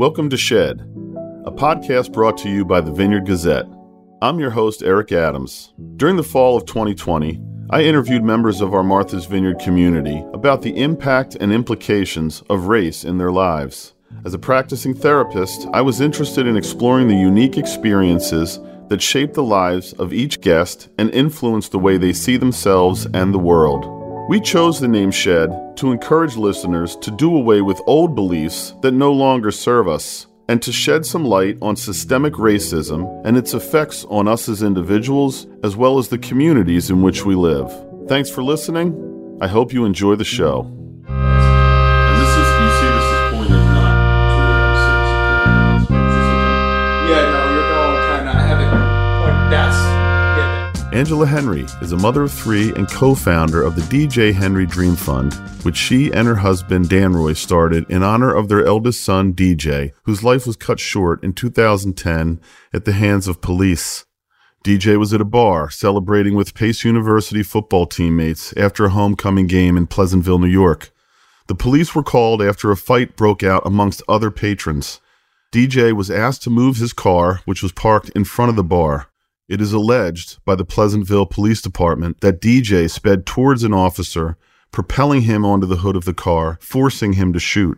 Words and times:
Welcome 0.00 0.30
to 0.30 0.36
Shed, 0.38 0.80
a 1.44 1.52
podcast 1.52 2.14
brought 2.14 2.38
to 2.38 2.48
you 2.48 2.64
by 2.64 2.80
the 2.80 2.90
Vineyard 2.90 3.26
Gazette. 3.26 3.66
I'm 4.22 4.40
your 4.40 4.48
host, 4.48 4.82
Eric 4.82 5.12
Adams. 5.12 5.74
During 5.96 6.16
the 6.16 6.22
fall 6.22 6.56
of 6.56 6.64
2020, 6.64 7.38
I 7.68 7.82
interviewed 7.82 8.24
members 8.24 8.62
of 8.62 8.72
our 8.72 8.82
Martha's 8.82 9.26
Vineyard 9.26 9.58
community 9.58 10.24
about 10.32 10.62
the 10.62 10.74
impact 10.74 11.36
and 11.38 11.52
implications 11.52 12.42
of 12.48 12.68
race 12.68 13.04
in 13.04 13.18
their 13.18 13.30
lives. 13.30 13.92
As 14.24 14.32
a 14.32 14.38
practicing 14.38 14.94
therapist, 14.94 15.68
I 15.74 15.82
was 15.82 16.00
interested 16.00 16.46
in 16.46 16.56
exploring 16.56 17.08
the 17.08 17.14
unique 17.14 17.58
experiences 17.58 18.58
that 18.88 19.02
shape 19.02 19.34
the 19.34 19.42
lives 19.42 19.92
of 19.92 20.14
each 20.14 20.40
guest 20.40 20.88
and 20.96 21.10
influence 21.10 21.68
the 21.68 21.78
way 21.78 21.98
they 21.98 22.14
see 22.14 22.38
themselves 22.38 23.06
and 23.12 23.34
the 23.34 23.38
world. 23.38 23.99
We 24.30 24.40
chose 24.40 24.78
the 24.78 24.86
name 24.86 25.10
Shed 25.10 25.76
to 25.78 25.90
encourage 25.90 26.36
listeners 26.36 26.94
to 26.98 27.10
do 27.10 27.36
away 27.36 27.62
with 27.62 27.82
old 27.88 28.14
beliefs 28.14 28.76
that 28.80 28.92
no 28.92 29.10
longer 29.10 29.50
serve 29.50 29.88
us 29.88 30.28
and 30.48 30.62
to 30.62 30.70
shed 30.70 31.04
some 31.04 31.24
light 31.24 31.58
on 31.60 31.74
systemic 31.74 32.34
racism 32.34 33.26
and 33.26 33.36
its 33.36 33.54
effects 33.54 34.04
on 34.04 34.28
us 34.28 34.48
as 34.48 34.62
individuals 34.62 35.48
as 35.64 35.74
well 35.74 35.98
as 35.98 36.06
the 36.06 36.18
communities 36.18 36.90
in 36.90 37.02
which 37.02 37.24
we 37.24 37.34
live. 37.34 37.72
Thanks 38.06 38.30
for 38.30 38.44
listening. 38.44 39.36
I 39.40 39.48
hope 39.48 39.72
you 39.72 39.84
enjoy 39.84 40.14
the 40.14 40.22
show. 40.22 40.79
Angela 51.00 51.24
Henry 51.24 51.64
is 51.80 51.92
a 51.92 51.96
mother 51.96 52.24
of 52.24 52.30
three 52.30 52.74
and 52.74 52.86
co 52.86 53.14
founder 53.14 53.62
of 53.62 53.74
the 53.74 53.80
DJ 53.80 54.34
Henry 54.34 54.66
Dream 54.66 54.94
Fund, 54.94 55.32
which 55.62 55.78
she 55.78 56.12
and 56.12 56.28
her 56.28 56.34
husband 56.34 56.90
Danroy 56.90 57.34
started 57.34 57.90
in 57.90 58.02
honor 58.02 58.30
of 58.30 58.50
their 58.50 58.66
eldest 58.66 59.02
son, 59.02 59.32
DJ, 59.32 59.92
whose 60.02 60.22
life 60.22 60.46
was 60.46 60.56
cut 60.56 60.78
short 60.78 61.24
in 61.24 61.32
2010 61.32 62.38
at 62.74 62.84
the 62.84 62.92
hands 62.92 63.28
of 63.28 63.40
police. 63.40 64.04
DJ 64.62 64.98
was 64.98 65.14
at 65.14 65.22
a 65.22 65.24
bar 65.24 65.70
celebrating 65.70 66.34
with 66.34 66.52
Pace 66.52 66.84
University 66.84 67.42
football 67.42 67.86
teammates 67.86 68.52
after 68.58 68.84
a 68.84 68.90
homecoming 68.90 69.46
game 69.46 69.78
in 69.78 69.86
Pleasantville, 69.86 70.38
New 70.38 70.48
York. 70.48 70.90
The 71.46 71.54
police 71.54 71.94
were 71.94 72.02
called 72.02 72.42
after 72.42 72.70
a 72.70 72.76
fight 72.76 73.16
broke 73.16 73.42
out 73.42 73.62
amongst 73.64 74.02
other 74.06 74.30
patrons. 74.30 75.00
DJ 75.50 75.94
was 75.94 76.10
asked 76.10 76.42
to 76.42 76.50
move 76.50 76.76
his 76.76 76.92
car, 76.92 77.40
which 77.46 77.62
was 77.62 77.72
parked 77.72 78.10
in 78.10 78.24
front 78.24 78.50
of 78.50 78.56
the 78.56 78.62
bar. 78.62 79.09
It 79.50 79.60
is 79.60 79.72
alleged 79.72 80.38
by 80.44 80.54
the 80.54 80.64
Pleasantville 80.64 81.26
Police 81.26 81.60
Department 81.60 82.20
that 82.20 82.40
DJ 82.40 82.88
sped 82.88 83.26
towards 83.26 83.64
an 83.64 83.74
officer, 83.74 84.36
propelling 84.70 85.22
him 85.22 85.44
onto 85.44 85.66
the 85.66 85.78
hood 85.78 85.96
of 85.96 86.04
the 86.04 86.14
car, 86.14 86.56
forcing 86.62 87.14
him 87.14 87.32
to 87.32 87.40
shoot. 87.40 87.76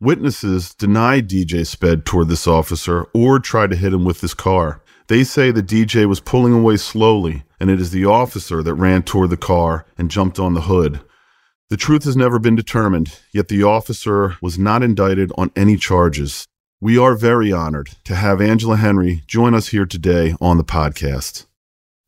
Witnesses 0.00 0.72
deny 0.72 1.20
DJ 1.20 1.66
sped 1.66 2.06
toward 2.06 2.28
this 2.28 2.46
officer 2.46 3.08
or 3.12 3.40
tried 3.40 3.70
to 3.70 3.76
hit 3.76 3.92
him 3.92 4.04
with 4.04 4.20
his 4.20 4.34
car. 4.34 4.82
They 5.08 5.24
say 5.24 5.50
the 5.50 5.64
DJ 5.64 6.06
was 6.06 6.20
pulling 6.20 6.52
away 6.52 6.76
slowly, 6.76 7.42
and 7.58 7.70
it 7.70 7.80
is 7.80 7.90
the 7.90 8.04
officer 8.04 8.62
that 8.62 8.74
ran 8.74 9.02
toward 9.02 9.30
the 9.30 9.36
car 9.36 9.86
and 9.98 10.12
jumped 10.12 10.38
on 10.38 10.54
the 10.54 10.60
hood. 10.60 11.00
The 11.70 11.76
truth 11.76 12.04
has 12.04 12.16
never 12.16 12.38
been 12.38 12.54
determined, 12.54 13.18
yet 13.32 13.48
the 13.48 13.64
officer 13.64 14.36
was 14.40 14.60
not 14.60 14.84
indicted 14.84 15.32
on 15.36 15.50
any 15.56 15.76
charges. 15.76 16.46
We 16.82 16.96
are 16.96 17.14
very 17.14 17.52
honored 17.52 17.90
to 18.04 18.14
have 18.14 18.40
Angela 18.40 18.76
Henry 18.76 19.22
join 19.26 19.54
us 19.54 19.68
here 19.68 19.84
today 19.84 20.34
on 20.40 20.56
the 20.56 20.64
podcast. 20.64 21.44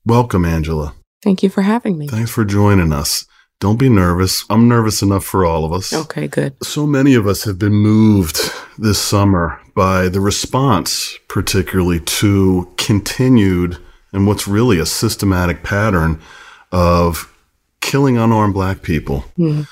Welcome, 0.06 0.44
Angela. 0.46 0.94
Thank 1.22 1.42
you 1.42 1.50
for 1.50 1.60
having 1.62 1.98
me. 1.98 2.08
Thanks 2.08 2.30
for 2.30 2.44
joining 2.44 2.90
us. 2.92 3.26
Don't 3.60 3.78
be 3.78 3.90
nervous. 3.90 4.44
I'm 4.48 4.68
nervous 4.68 5.02
enough 5.02 5.24
for 5.24 5.44
all 5.44 5.64
of 5.66 5.72
us. 5.72 5.92
Okay, 5.92 6.26
good. 6.26 6.54
So 6.64 6.86
many 6.86 7.14
of 7.14 7.26
us 7.26 7.44
have 7.44 7.58
been 7.58 7.74
moved 7.74 8.38
this 8.78 8.98
summer 8.98 9.60
by 9.76 10.08
the 10.08 10.20
response, 10.20 11.18
particularly 11.28 12.00
to 12.00 12.72
continued 12.78 13.76
and 14.12 14.26
what's 14.26 14.48
really 14.48 14.78
a 14.78 14.86
systematic 14.86 15.62
pattern 15.62 16.18
of 16.72 17.30
killing 17.82 18.16
unarmed 18.16 18.54
black 18.54 18.80
people. 18.82 19.24
Mhm. 19.38 19.68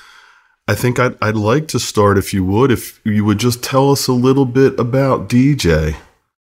I 0.71 0.75
think 0.75 0.99
I'd, 0.99 1.17
I'd 1.21 1.35
like 1.35 1.67
to 1.69 1.79
start, 1.79 2.17
if 2.17 2.33
you 2.33 2.45
would, 2.45 2.71
if 2.71 3.01
you 3.03 3.25
would 3.25 3.39
just 3.39 3.61
tell 3.61 3.91
us 3.91 4.07
a 4.07 4.13
little 4.13 4.45
bit 4.45 4.79
about 4.79 5.27
DJ. 5.27 5.97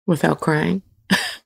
Without 0.06 0.40
crying. 0.40 0.82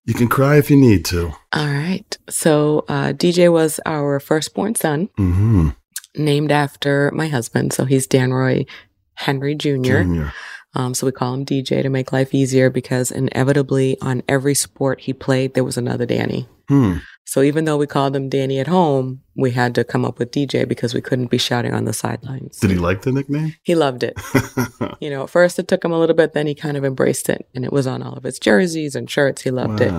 You 0.05 0.15
can 0.15 0.27
cry 0.27 0.57
if 0.57 0.69
you 0.69 0.77
need 0.77 1.05
to. 1.05 1.33
All 1.53 1.69
right. 1.69 2.19
So, 2.29 2.85
uh, 2.89 3.13
DJ 3.13 3.53
was 3.53 3.79
our 3.87 4.19
firstborn 4.19 4.75
son, 4.75 5.11
hmm 5.17 5.69
named 6.17 6.51
after 6.51 7.13
my 7.13 7.29
husband. 7.29 7.73
So 7.73 7.85
he's 7.85 8.09
Danroy 8.09 8.67
Henry 9.15 9.55
Jr. 9.55 9.77
Junior. 9.79 10.33
Um, 10.75 10.93
so 10.93 11.07
we 11.07 11.13
call 11.13 11.35
him 11.35 11.47
DJ 11.47 11.83
to 11.83 11.89
make 11.89 12.13
life 12.13 12.35
easier 12.35 12.69
because 12.69 13.13
inevitably 13.13 13.97
on 14.03 14.23
every 14.29 14.55
sport 14.57 15.03
he 15.03 15.13
played, 15.13 15.55
there 15.55 15.65
was 15.65 15.79
another 15.79 16.05
Danny. 16.05 16.49
Hmm. 16.69 16.97
So 17.25 17.41
even 17.43 17.65
though 17.65 17.77
we 17.79 17.87
called 17.87 18.15
him 18.15 18.29
Danny 18.29 18.59
at 18.59 18.67
home, 18.67 19.23
we 19.35 19.53
had 19.53 19.75
to 19.77 19.85
come 19.85 20.05
up 20.05 20.19
with 20.19 20.33
DJ 20.33 20.69
because 20.69 20.93
we 20.93 21.01
couldn't 21.01 21.31
be 21.31 21.39
shouting 21.39 21.73
on 21.73 21.85
the 21.85 21.93
sidelines. 21.93 22.59
Did 22.59 22.71
he 22.71 22.77
like 22.77 23.03
the 23.03 23.13
nickname? 23.13 23.55
He 23.63 23.75
loved 23.75 24.03
it. 24.03 24.19
You 25.01 25.11
know, 25.11 25.25
at 25.25 25.31
first 25.31 25.59
it 25.59 25.67
took 25.67 25.85
him 25.85 25.91
a 25.91 25.99
little 25.99 26.15
bit, 26.15 26.33
then 26.33 26.47
he 26.47 26.55
kind 26.55 26.77
of 26.77 26.85
embraced 26.85 27.29
it. 27.29 27.49
And 27.57 27.65
it 27.65 27.73
was 27.73 27.89
on 27.89 28.03
all 28.03 28.15
of 28.15 28.23
his 28.23 28.39
jerseys 28.39 28.95
and 28.95 29.11
shirts. 29.11 29.43
He 29.43 29.51
loved 29.51 29.81
it. 29.81 29.93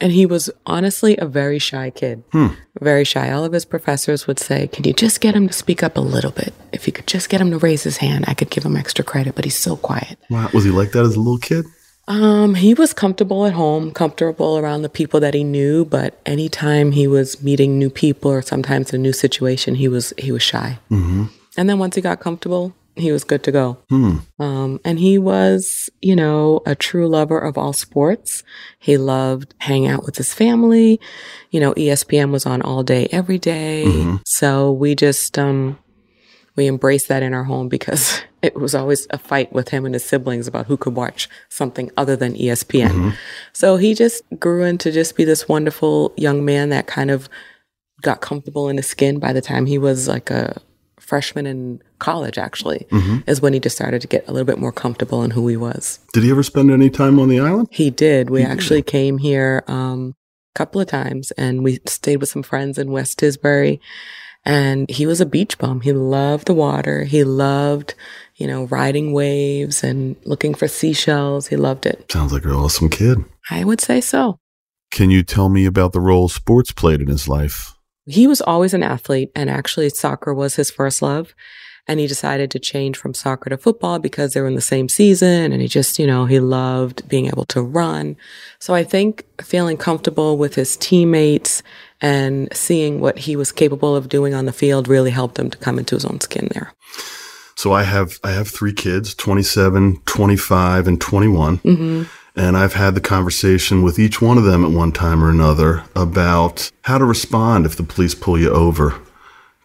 And 0.00 0.12
he 0.12 0.26
was 0.26 0.50
honestly 0.66 1.16
a 1.18 1.26
very 1.26 1.58
shy 1.60 1.90
kid. 1.90 2.24
Hmm. 2.32 2.48
Very 2.80 3.04
shy. 3.04 3.30
All 3.30 3.44
of 3.44 3.52
his 3.52 3.64
professors 3.64 4.26
would 4.26 4.38
say, 4.40 4.66
Can 4.66 4.84
you 4.84 4.92
just 4.92 5.20
get 5.20 5.36
him 5.36 5.46
to 5.46 5.52
speak 5.52 5.82
up 5.84 5.96
a 5.96 6.00
little 6.00 6.30
bit? 6.32 6.52
If 6.72 6.86
you 6.86 6.92
could 6.92 7.06
just 7.06 7.28
get 7.28 7.40
him 7.40 7.50
to 7.50 7.58
raise 7.58 7.82
his 7.84 7.98
hand, 7.98 8.24
I 8.26 8.34
could 8.34 8.50
give 8.50 8.64
him 8.64 8.76
extra 8.76 9.04
credit, 9.04 9.34
but 9.36 9.44
he's 9.44 9.56
so 9.58 9.76
quiet. 9.76 10.18
Wow. 10.30 10.48
Was 10.54 10.64
he 10.64 10.70
like 10.70 10.92
that 10.92 11.04
as 11.04 11.14
a 11.14 11.20
little 11.20 11.38
kid? 11.38 11.66
Um, 12.10 12.56
he 12.56 12.74
was 12.74 12.92
comfortable 12.92 13.46
at 13.46 13.52
home, 13.52 13.92
comfortable 13.92 14.58
around 14.58 14.82
the 14.82 14.88
people 14.88 15.20
that 15.20 15.32
he 15.32 15.44
knew, 15.44 15.84
but 15.84 16.20
anytime 16.26 16.90
he 16.90 17.06
was 17.06 17.40
meeting 17.40 17.78
new 17.78 17.88
people 17.88 18.32
or 18.32 18.42
sometimes 18.42 18.92
in 18.92 19.00
a 19.00 19.02
new 19.02 19.12
situation, 19.12 19.76
he 19.76 19.86
was 19.86 20.12
he 20.18 20.32
was 20.32 20.42
shy. 20.42 20.80
Mm-hmm. 20.90 21.26
And 21.56 21.70
then 21.70 21.78
once 21.78 21.94
he 21.94 22.00
got 22.00 22.18
comfortable, 22.18 22.74
he 22.96 23.12
was 23.12 23.22
good 23.22 23.44
to 23.44 23.52
go. 23.52 23.78
Hmm. 23.88 24.16
Um, 24.40 24.80
and 24.84 24.98
he 24.98 25.18
was, 25.18 25.88
you 26.00 26.16
know, 26.16 26.62
a 26.66 26.74
true 26.74 27.08
lover 27.08 27.38
of 27.38 27.56
all 27.56 27.72
sports. 27.72 28.42
He 28.80 28.96
loved 28.96 29.54
hanging 29.58 29.88
out 29.88 30.04
with 30.04 30.16
his 30.16 30.34
family. 30.34 31.00
You 31.52 31.60
know, 31.60 31.74
ESPN 31.74 32.32
was 32.32 32.44
on 32.44 32.60
all 32.60 32.82
day, 32.82 33.06
every 33.12 33.38
day. 33.38 33.84
Mhm. 33.86 34.20
So 34.26 34.72
we 34.72 34.96
just, 34.96 35.38
um, 35.38 35.78
we 36.56 36.66
embraced 36.66 37.06
that 37.06 37.22
in 37.22 37.34
our 37.34 37.44
home 37.44 37.68
because 37.68 38.20
it 38.42 38.54
was 38.56 38.74
always 38.74 39.06
a 39.10 39.18
fight 39.18 39.52
with 39.52 39.68
him 39.68 39.84
and 39.84 39.94
his 39.94 40.04
siblings 40.04 40.46
about 40.48 40.66
who 40.66 40.76
could 40.76 40.94
watch 40.94 41.28
something 41.48 41.90
other 41.96 42.16
than 42.16 42.34
ESPN. 42.34 43.14
So 43.52 43.76
he 43.76 43.94
just 43.94 44.22
grew 44.38 44.62
into 44.64 44.90
just 44.92 45.16
be 45.16 45.24
this 45.24 45.48
wonderful 45.48 46.12
young 46.16 46.44
man 46.44 46.70
that 46.70 46.86
kind 46.86 47.10
of 47.10 47.28
got 48.02 48.20
comfortable 48.22 48.68
in 48.68 48.76
his 48.78 48.86
skin 48.86 49.18
by 49.18 49.32
the 49.32 49.42
time 49.42 49.66
he 49.66 49.76
was 49.78 50.08
like 50.08 50.30
a 50.30 50.56
freshman 50.98 51.44
in 51.46 51.82
college 51.98 52.38
actually 52.38 52.86
Mhm. 52.90 53.24
is 53.28 53.42
when 53.42 53.52
he 53.52 53.60
just 53.60 53.76
started 53.76 54.00
to 54.00 54.06
get 54.08 54.26
a 54.28 54.32
little 54.32 54.46
bit 54.46 54.58
more 54.58 54.72
comfortable 54.72 55.22
in 55.22 55.32
who 55.32 55.46
he 55.48 55.56
was 55.56 55.98
Did 56.14 56.22
he 56.22 56.30
ever 56.30 56.42
spend 56.42 56.70
any 56.70 56.88
time 56.88 57.18
on 57.18 57.28
the 57.28 57.40
island? 57.40 57.68
he 57.70 57.90
did 57.90 58.30
we 58.30 58.40
He 58.40 58.46
did. 58.46 58.52
actually 58.52 58.82
came 58.82 59.18
here 59.18 59.64
um, 59.66 60.14
a 60.54 60.58
couple 60.58 60.80
of 60.80 60.86
times 60.86 61.30
and 61.32 61.62
we 61.64 61.80
stayed 61.86 62.18
with 62.18 62.28
some 62.30 62.42
friends 62.42 62.78
in 62.78 62.90
west 62.90 63.18
tisbury 63.18 63.80
and 64.44 64.88
he 64.90 65.06
was 65.06 65.20
a 65.20 65.26
beach 65.26 65.58
bum. 65.58 65.80
He 65.82 65.92
loved 65.92 66.46
the 66.46 66.54
water. 66.54 67.04
He 67.04 67.24
loved 67.24 67.94
you 68.36 68.46
know 68.46 68.64
riding 68.64 69.12
waves 69.12 69.84
and 69.84 70.16
looking 70.24 70.54
for 70.54 70.68
seashells. 70.68 71.48
He 71.48 71.56
loved 71.56 71.86
it. 71.86 72.10
Sounds 72.10 72.32
like 72.32 72.44
an 72.44 72.52
awesome 72.52 72.88
kid. 72.88 73.24
i 73.50 73.64
would 73.64 73.80
say 73.80 74.00
so. 74.00 74.38
Can 74.90 75.10
you 75.10 75.22
tell 75.22 75.48
me 75.48 75.66
about 75.66 75.92
the 75.92 76.00
role 76.00 76.28
sports 76.28 76.72
played 76.72 77.00
in 77.00 77.06
his 77.08 77.28
life? 77.28 77.74
he 78.06 78.26
was 78.26 78.40
always 78.40 78.74
an 78.74 78.82
athlete 78.82 79.30
and 79.36 79.48
actually 79.48 79.88
soccer 79.88 80.34
was 80.34 80.56
his 80.56 80.70
first 80.70 81.00
love. 81.02 81.34
And 81.86 81.98
he 81.98 82.06
decided 82.06 82.50
to 82.50 82.58
change 82.58 82.96
from 82.96 83.14
soccer 83.14 83.50
to 83.50 83.56
football 83.56 83.98
because 83.98 84.32
they 84.32 84.40
were 84.40 84.46
in 84.46 84.54
the 84.54 84.60
same 84.60 84.88
season 84.88 85.52
and 85.52 85.60
he 85.60 85.68
just 85.68 85.98
you 85.98 86.06
know 86.06 86.26
he 86.26 86.40
loved 86.40 87.08
being 87.08 87.26
able 87.26 87.44
to 87.46 87.62
run. 87.62 88.16
So 88.58 88.74
i 88.74 88.84
think 88.84 89.26
feeling 89.40 89.76
comfortable 89.76 90.36
with 90.38 90.54
his 90.54 90.76
teammates 90.76 91.62
and 92.00 92.48
seeing 92.54 93.00
what 93.00 93.18
he 93.18 93.36
was 93.36 93.52
capable 93.52 93.94
of 93.96 94.08
doing 94.08 94.34
on 94.34 94.46
the 94.46 94.52
field 94.52 94.88
really 94.88 95.10
helped 95.10 95.38
him 95.38 95.50
to 95.50 95.58
come 95.58 95.78
into 95.78 95.94
his 95.94 96.04
own 96.04 96.20
skin 96.20 96.48
there 96.52 96.72
So 97.56 97.72
I 97.72 97.82
have 97.82 98.18
I 98.24 98.30
have 98.30 98.48
three 98.48 98.72
kids, 98.72 99.14
27, 99.14 100.00
25, 100.06 100.88
and 100.88 101.00
21. 101.00 101.56
hmm 101.56 102.02
And 102.36 102.56
I've 102.56 102.74
had 102.74 102.94
the 102.94 103.00
conversation 103.02 103.82
with 103.82 103.98
each 103.98 104.22
one 104.22 104.38
of 104.38 104.44
them 104.44 104.64
at 104.64 104.70
one 104.70 104.92
time 104.92 105.22
or 105.22 105.28
another 105.28 105.82
about 105.94 106.70
how 106.82 106.96
to 106.98 107.04
respond 107.04 107.66
if 107.66 107.76
the 107.76 107.82
police 107.82 108.14
pull 108.14 108.38
you 108.38 108.50
over. 108.50 108.94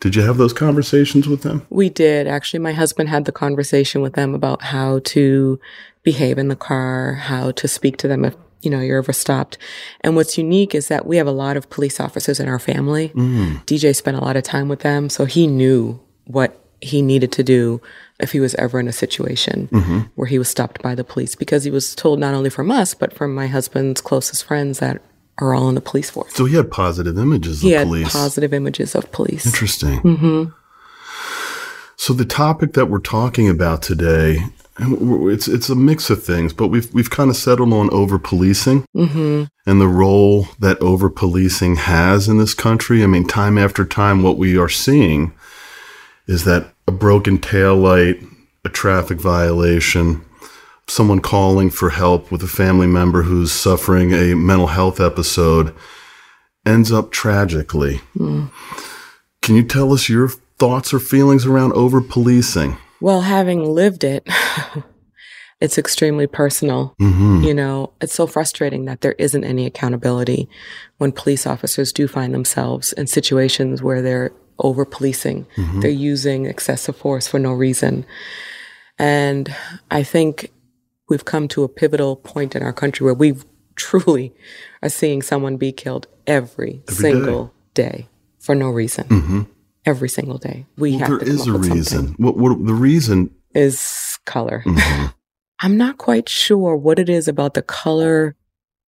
Did 0.01 0.15
you 0.15 0.23
have 0.23 0.37
those 0.37 0.51
conversations 0.53 1.27
with 1.27 1.41
them? 1.43 1.61
We 1.69 1.89
did. 1.89 2.27
Actually, 2.27 2.59
my 2.59 2.73
husband 2.73 3.07
had 3.09 3.25
the 3.25 3.31
conversation 3.31 4.01
with 4.01 4.13
them 4.13 4.35
about 4.35 4.61
how 4.61 4.99
to 5.15 5.57
behave 6.03 6.37
in 6.37 6.49
the 6.49 6.55
car, 6.55 7.13
how 7.13 7.51
to 7.51 7.67
speak 7.67 7.97
to 7.97 8.07
them 8.07 8.25
if, 8.25 8.35
you 8.65 8.71
know, 8.71 8.79
you're 8.81 8.97
ever 8.97 9.13
stopped. 9.13 9.57
And 10.01 10.15
what's 10.15 10.37
unique 10.37 10.73
is 10.75 10.87
that 10.89 11.05
we 11.05 11.17
have 11.17 11.27
a 11.27 11.31
lot 11.31 11.55
of 11.55 11.69
police 11.69 11.99
officers 11.99 12.39
in 12.39 12.49
our 12.49 12.59
family. 12.59 13.09
Mm. 13.09 13.63
DJ 13.65 13.95
spent 13.95 14.17
a 14.17 14.21
lot 14.21 14.35
of 14.35 14.43
time 14.43 14.67
with 14.67 14.79
them, 14.81 15.09
so 15.09 15.25
he 15.25 15.47
knew 15.47 15.99
what 16.25 16.59
he 16.81 17.01
needed 17.01 17.31
to 17.31 17.43
do 17.43 17.81
if 18.19 18.31
he 18.31 18.39
was 18.39 18.53
ever 18.55 18.79
in 18.79 18.87
a 18.87 18.91
situation 18.93 19.67
where 20.15 20.27
he 20.27 20.37
was 20.39 20.49
stopped 20.49 20.81
by 20.81 20.93
the 20.95 21.03
police 21.03 21.33
because 21.35 21.63
he 21.63 21.71
was 21.71 21.95
told 21.95 22.19
not 22.19 22.33
only 22.33 22.49
from 22.49 22.69
us 22.71 22.93
but 22.93 23.11
from 23.13 23.33
my 23.33 23.47
husband's 23.47 24.01
closest 24.01 24.43
friends 24.43 24.79
that 24.79 25.01
are 25.39 25.53
all 25.53 25.67
in 25.69 25.75
the 25.75 25.81
police 25.81 26.09
force. 26.09 26.33
So 26.33 26.45
he 26.45 26.55
had 26.55 26.69
positive 26.71 27.17
images 27.17 27.61
He 27.61 27.73
of 27.73 27.79
had 27.79 27.87
police. 27.87 28.11
positive 28.11 28.53
images 28.53 28.93
of 28.95 29.11
police. 29.11 29.45
Interesting. 29.45 30.51
So 31.97 32.13
the 32.13 32.25
topic 32.25 32.73
that 32.73 32.87
we're 32.87 32.99
talking 32.99 33.49
about 33.49 33.81
today, 33.81 34.43
it's 34.77 35.47
it's 35.47 35.69
a 35.69 35.75
mix 35.75 36.09
of 36.09 36.23
things, 36.23 36.53
but 36.53 36.67
we've 36.67 36.93
we've 36.93 37.09
kind 37.09 37.29
of 37.29 37.37
settled 37.37 37.71
on 37.71 37.89
over 37.93 38.19
policing 38.19 38.85
mm-hmm. 38.95 39.43
and 39.65 39.81
the 39.81 39.87
role 39.87 40.47
that 40.59 40.79
over 40.81 41.09
policing 41.09 41.77
has 41.77 42.27
in 42.27 42.37
this 42.37 42.53
country. 42.53 43.03
I 43.03 43.07
mean, 43.07 43.25
time 43.25 43.57
after 43.57 43.85
time, 43.85 44.21
what 44.21 44.37
we 44.37 44.57
are 44.57 44.69
seeing 44.69 45.33
is 46.27 46.43
that 46.43 46.73
a 46.87 46.91
broken 46.91 47.37
tail 47.37 47.75
light, 47.75 48.21
a 48.65 48.69
traffic 48.69 49.19
violation, 49.19 50.25
someone 50.87 51.21
calling 51.21 51.69
for 51.69 51.91
help 51.91 52.31
with 52.31 52.43
a 52.43 52.47
family 52.47 52.87
member 52.87 53.23
who's 53.23 53.51
suffering 53.51 54.13
a 54.13 54.35
mental 54.35 54.67
health 54.67 54.99
episode 54.99 55.73
ends 56.65 56.91
up 56.91 57.11
tragically. 57.11 57.97
Hmm. 58.17 58.47
Can 59.41 59.55
you 59.55 59.63
tell 59.63 59.93
us 59.93 60.09
your 60.09 60.29
thoughts 60.57 60.93
or 60.93 60.99
feelings 60.99 61.45
around 61.45 61.73
over 61.73 62.01
policing? 62.01 62.77
Well, 63.01 63.21
having 63.21 63.63
lived 63.63 64.03
it, 64.03 64.27
it's 65.61 65.77
extremely 65.77 66.27
personal. 66.27 66.95
Mm-hmm. 67.01 67.43
You 67.43 67.53
know, 67.53 67.93
it's 68.01 68.13
so 68.13 68.27
frustrating 68.27 68.85
that 68.85 69.01
there 69.01 69.13
isn't 69.13 69.43
any 69.43 69.65
accountability 69.65 70.49
when 70.97 71.11
police 71.11 71.45
officers 71.45 71.91
do 71.93 72.07
find 72.07 72.33
themselves 72.33 72.93
in 72.93 73.07
situations 73.07 73.81
where 73.81 74.01
they're 74.01 74.31
over 74.59 74.85
policing. 74.85 75.45
They're 75.81 75.89
using 75.89 76.45
excessive 76.45 76.95
force 76.95 77.27
for 77.27 77.39
no 77.39 77.51
reason. 77.51 78.05
And 78.97 79.53
I 79.91 80.03
think 80.03 80.51
we've 81.09 81.25
come 81.25 81.47
to 81.49 81.63
a 81.63 81.69
pivotal 81.69 82.15
point 82.15 82.55
in 82.55 82.63
our 82.63 82.71
country 82.73 83.03
where 83.03 83.13
we 83.13 83.35
truly 83.75 84.33
are 84.81 84.87
seeing 84.89 85.21
someone 85.21 85.57
be 85.57 85.73
killed 85.73 86.07
every, 86.25 86.81
Every 86.87 86.95
single 87.01 87.53
day. 87.73 88.07
for 88.39 88.55
no 88.55 88.69
reason. 88.69 89.47
Every 89.85 90.09
single 90.09 90.37
day. 90.37 90.65
We 90.77 90.93
have 90.97 91.07
There 91.09 91.19
to 91.19 91.25
come 91.25 91.33
is 91.35 91.47
a 91.47 91.53
reason. 91.53 92.15
What, 92.17 92.37
what 92.37 92.65
the 92.65 92.73
reason? 92.73 93.31
is 93.53 94.19
color. 94.25 94.63
Mhm. 94.65 95.13
I'm 95.61 95.77
not 95.77 95.97
quite 95.97 96.27
sure 96.27 96.75
what 96.75 96.99
it 96.99 97.07
is 97.07 97.27
about 97.29 97.53
the 97.53 97.61
color 97.61 98.35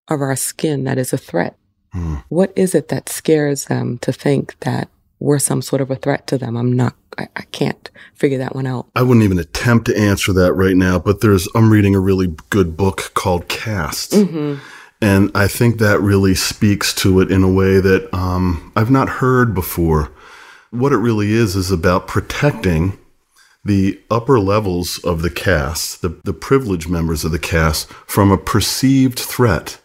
of 0.09 0.21
our 0.21 0.35
skin 0.35 0.85
that 0.85 0.99
is 0.99 1.13
a 1.13 1.19
threat. 1.19 1.57
Hmm. 1.93 2.17
What 2.29 2.53
is 2.57 2.75
it 2.75 2.89
that 2.89 3.09
scares 3.09 3.67
them 3.67 3.99
to 3.99 4.13
think 4.13 4.59
that 4.61 4.89
we're 5.21 5.39
some 5.39 5.63
sort 5.63 5.81
of 5.81 5.91
a 5.91 5.97
threat 5.97 6.27
to 6.27 6.39
them? 6.39 6.57
I'm 6.57 6.73
not, 6.73 6.95
I, 7.17 7.29
I 7.37 7.43
can't 7.53 7.89
figure 8.15 8.39
that 8.39 8.57
one 8.57 8.67
out. 8.67 8.89
I 8.97 9.03
wouldn't 9.03 9.25
even 9.25 9.39
attempt 9.39 9.87
to 9.87 9.97
answer 9.97 10.33
that 10.33 10.55
right 10.55 10.77
now, 10.77 10.99
but 10.99 11.21
there's 11.21 11.47
I'm 11.55 11.71
reading 11.71 11.95
a 11.95 12.01
really 12.01 12.35
good 12.51 12.77
book 12.77 13.13
called 13.15 13.49
Caste. 13.49 14.13
Mm-hmm. 14.13 14.57
And 15.01 15.31
I 15.35 15.47
think 15.47 15.79
that 15.79 16.01
really 16.01 16.35
speaks 16.35 16.93
to 16.97 17.21
it 17.21 17.31
in 17.31 17.45
a 17.45 17.51
way 17.53 17.81
that 17.81 18.13
um, 18.13 18.73
I've 18.75 18.91
not 18.91 19.09
heard 19.09 19.55
before. 19.55 20.11
What 20.71 20.93
it 20.93 20.99
really 20.99 21.33
is 21.33 21.57
is 21.57 21.71
about 21.71 22.09
protecting 22.09 22.99
the 23.65 24.01
upper 24.11 24.39
levels 24.39 24.99
of 25.05 25.23
the 25.23 25.31
caste, 25.31 26.03
the, 26.03 26.21
the 26.25 26.33
privileged 26.33 26.89
members 26.89 27.25
of 27.25 27.33
the 27.33 27.39
caste, 27.39 27.91
from 28.07 28.31
a 28.31 28.39
perceived 28.39 29.19
threat 29.19 29.81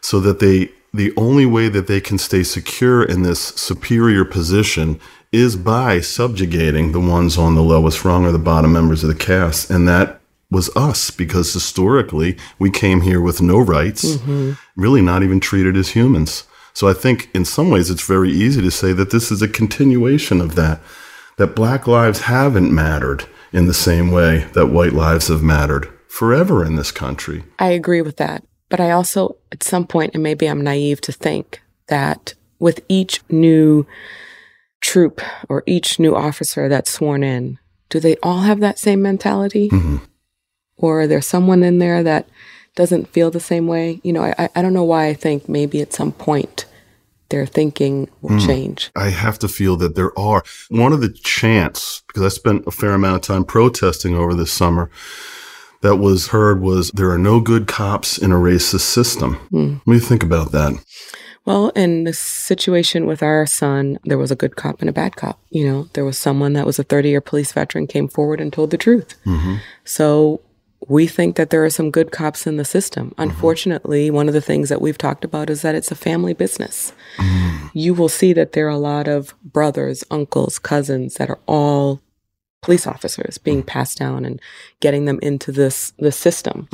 so 0.00 0.20
that 0.20 0.40
they 0.40 0.70
the 0.92 1.12
only 1.16 1.44
way 1.44 1.68
that 1.68 1.88
they 1.88 2.00
can 2.00 2.18
stay 2.18 2.44
secure 2.44 3.02
in 3.02 3.22
this 3.22 3.40
superior 3.40 4.24
position 4.24 5.00
is 5.32 5.56
by 5.56 6.00
subjugating 6.00 6.92
the 6.92 7.00
ones 7.00 7.36
on 7.36 7.56
the 7.56 7.62
lowest 7.62 8.04
rung 8.04 8.24
or 8.24 8.30
the 8.30 8.38
bottom 8.38 8.72
members 8.72 9.02
of 9.02 9.08
the 9.08 9.16
caste. 9.16 9.68
And 9.70 9.88
that 9.88 10.20
was 10.52 10.70
us 10.76 11.10
because 11.10 11.52
historically 11.52 12.36
we 12.60 12.70
came 12.70 13.00
here 13.00 13.20
with 13.20 13.42
no 13.42 13.58
rights 13.58 14.04
mm-hmm. 14.04 14.52
really 14.76 15.02
not 15.02 15.24
even 15.24 15.40
treated 15.40 15.76
as 15.76 15.90
humans 15.90 16.44
so 16.74 16.88
i 16.88 16.92
think 16.92 17.30
in 17.34 17.44
some 17.44 17.70
ways 17.70 17.90
it's 17.90 18.06
very 18.06 18.30
easy 18.30 18.60
to 18.60 18.70
say 18.70 18.92
that 18.92 19.10
this 19.10 19.30
is 19.32 19.40
a 19.40 19.48
continuation 19.48 20.40
of 20.40 20.54
that 20.54 20.80
that 21.38 21.56
black 21.56 21.86
lives 21.86 22.20
haven't 22.22 22.74
mattered 22.74 23.24
in 23.52 23.66
the 23.66 23.74
same 23.74 24.10
way 24.10 24.46
that 24.54 24.66
white 24.66 24.92
lives 24.92 25.28
have 25.28 25.42
mattered 25.42 25.88
forever 26.08 26.64
in 26.64 26.76
this 26.76 26.92
country 26.92 27.42
I 27.58 27.68
agree 27.70 28.02
with 28.02 28.16
that. 28.18 28.44
But 28.70 28.80
I 28.80 28.90
also, 28.90 29.36
at 29.52 29.62
some 29.62 29.86
point, 29.86 30.14
and 30.14 30.22
maybe 30.22 30.46
I'm 30.48 30.62
naive 30.62 31.00
to 31.02 31.12
think 31.12 31.60
that 31.88 32.34
with 32.58 32.80
each 32.88 33.20
new 33.28 33.86
troop 34.80 35.20
or 35.48 35.62
each 35.66 35.98
new 36.00 36.16
officer 36.16 36.68
that's 36.68 36.90
sworn 36.90 37.22
in, 37.22 37.58
do 37.88 38.00
they 38.00 38.16
all 38.22 38.40
have 38.40 38.60
that 38.60 38.78
same 38.78 39.00
mentality? 39.02 39.68
Mhm. 39.68 40.00
Or 40.76 41.02
is 41.02 41.08
there 41.08 41.20
someone 41.20 41.62
in 41.62 41.78
there 41.78 42.02
that 42.02 42.26
doesn't 42.74 43.08
feel 43.08 43.30
the 43.30 43.40
same 43.40 43.66
way? 43.66 44.00
You 44.02 44.12
know, 44.12 44.22
I, 44.24 44.48
I 44.54 44.62
don't 44.62 44.74
know 44.74 44.84
why 44.84 45.06
I 45.06 45.14
think 45.14 45.48
maybe 45.48 45.80
at 45.80 45.92
some 45.92 46.12
point 46.12 46.66
their 47.30 47.46
thinking 47.46 48.08
will 48.20 48.38
hmm. 48.38 48.46
change. 48.46 48.90
I 48.94 49.08
have 49.08 49.38
to 49.40 49.48
feel 49.48 49.76
that 49.76 49.94
there 49.94 50.16
are 50.18 50.44
one 50.68 50.92
of 50.92 51.00
the 51.00 51.08
chants 51.08 52.02
because 52.06 52.22
I 52.22 52.28
spent 52.28 52.66
a 52.66 52.70
fair 52.70 52.92
amount 52.92 53.16
of 53.16 53.22
time 53.22 53.44
protesting 53.44 54.14
over 54.14 54.34
this 54.34 54.52
summer 54.52 54.90
that 55.80 55.96
was 55.96 56.28
heard 56.28 56.60
was 56.60 56.90
there 56.92 57.10
are 57.10 57.18
no 57.18 57.40
good 57.40 57.66
cops 57.66 58.18
in 58.18 58.32
a 58.32 58.36
racist 58.36 58.80
system. 58.80 59.34
Hmm. 59.50 59.74
What 59.84 59.94
do 59.94 59.98
you 59.98 60.00
think 60.00 60.22
about 60.22 60.52
that? 60.52 60.82
Well, 61.44 61.68
in 61.70 62.04
the 62.04 62.14
situation 62.14 63.04
with 63.04 63.22
our 63.22 63.44
son, 63.44 63.98
there 64.04 64.16
was 64.16 64.30
a 64.30 64.36
good 64.36 64.56
cop 64.56 64.80
and 64.80 64.88
a 64.88 64.94
bad 64.94 65.16
cop. 65.16 65.38
You 65.50 65.68
know, 65.68 65.88
there 65.92 66.04
was 66.04 66.16
someone 66.16 66.54
that 66.54 66.64
was 66.64 66.78
a 66.78 66.84
30 66.84 67.10
year 67.10 67.20
police 67.20 67.52
veteran 67.52 67.86
came 67.86 68.08
forward 68.08 68.40
and 68.40 68.52
told 68.52 68.70
the 68.70 68.78
truth. 68.78 69.14
Mm-hmm. 69.26 69.56
So 69.84 70.40
we 70.88 71.06
think 71.06 71.36
that 71.36 71.50
there 71.50 71.64
are 71.64 71.70
some 71.70 71.90
good 71.90 72.10
cops 72.10 72.46
in 72.46 72.56
the 72.56 72.64
system. 72.64 73.10
Mm-hmm. 73.10 73.22
Unfortunately, 73.22 74.10
one 74.10 74.28
of 74.28 74.34
the 74.34 74.40
things 74.40 74.68
that 74.68 74.80
we've 74.80 74.98
talked 74.98 75.24
about 75.24 75.50
is 75.50 75.62
that 75.62 75.74
it's 75.74 75.90
a 75.90 75.96
family 75.96 76.34
business. 76.34 76.92
Mm-hmm. 77.16 77.66
You 77.72 77.94
will 77.94 78.08
see 78.08 78.32
that 78.32 78.52
there 78.52 78.66
are 78.66 78.70
a 78.70 78.78
lot 78.78 79.08
of 79.08 79.34
brothers, 79.42 80.04
uncles, 80.10 80.58
cousins 80.58 81.14
that 81.14 81.30
are 81.30 81.40
all 81.46 82.00
police 82.62 82.86
officers 82.86 83.38
being 83.38 83.58
mm-hmm. 83.58 83.68
passed 83.68 83.98
down 83.98 84.24
and 84.24 84.40
getting 84.80 85.04
them 85.04 85.18
into 85.22 85.52
this 85.52 85.92
the 85.98 86.12
system. 86.12 86.68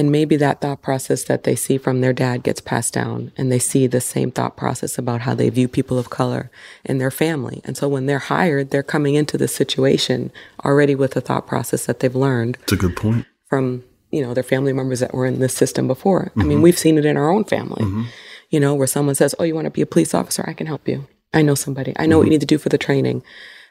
And 0.00 0.10
maybe 0.10 0.36
that 0.36 0.62
thought 0.62 0.80
process 0.80 1.24
that 1.24 1.44
they 1.44 1.54
see 1.54 1.76
from 1.76 2.00
their 2.00 2.14
dad 2.14 2.42
gets 2.42 2.62
passed 2.62 2.94
down, 2.94 3.32
and 3.36 3.52
they 3.52 3.58
see 3.58 3.86
the 3.86 4.00
same 4.00 4.30
thought 4.30 4.56
process 4.56 4.96
about 4.96 5.20
how 5.20 5.34
they 5.34 5.50
view 5.50 5.68
people 5.68 5.98
of 5.98 6.08
color 6.08 6.50
in 6.86 6.96
their 6.96 7.10
family. 7.10 7.60
And 7.66 7.76
so 7.76 7.86
when 7.86 8.06
they're 8.06 8.18
hired, 8.18 8.70
they're 8.70 8.82
coming 8.82 9.14
into 9.14 9.36
the 9.36 9.46
situation 9.46 10.32
already 10.64 10.94
with 10.94 11.16
a 11.16 11.20
thought 11.20 11.46
process 11.46 11.84
that 11.84 12.00
they've 12.00 12.16
learned 12.16 12.56
It's 12.62 12.72
a 12.72 12.76
good 12.76 12.96
point. 12.96 13.26
from 13.46 13.84
you 14.10 14.22
know 14.22 14.32
their 14.32 14.42
family 14.42 14.72
members 14.72 15.00
that 15.00 15.12
were 15.12 15.26
in 15.26 15.38
this 15.38 15.52
system 15.52 15.86
before. 15.86 16.32
I 16.34 16.44
mean, 16.44 16.48
mm-hmm. 16.52 16.62
we've 16.62 16.78
seen 16.78 16.96
it 16.96 17.04
in 17.04 17.18
our 17.18 17.28
own 17.28 17.44
family. 17.44 17.84
Mm-hmm. 17.84 18.04
You 18.48 18.58
know, 18.58 18.74
where 18.74 18.86
someone 18.86 19.16
says, 19.16 19.34
"Oh, 19.38 19.44
you 19.44 19.54
want 19.54 19.66
to 19.66 19.70
be 19.70 19.82
a 19.82 19.86
police 19.86 20.14
officer? 20.14 20.42
I 20.48 20.54
can 20.54 20.66
help 20.66 20.88
you. 20.88 21.06
I 21.34 21.42
know 21.42 21.54
somebody. 21.54 21.92
I 21.98 22.06
know 22.06 22.16
what 22.16 22.22
mm-hmm. 22.22 22.32
you 22.32 22.38
need 22.38 22.40
to 22.40 22.54
do 22.54 22.56
for 22.56 22.70
the 22.70 22.78
training." 22.78 23.22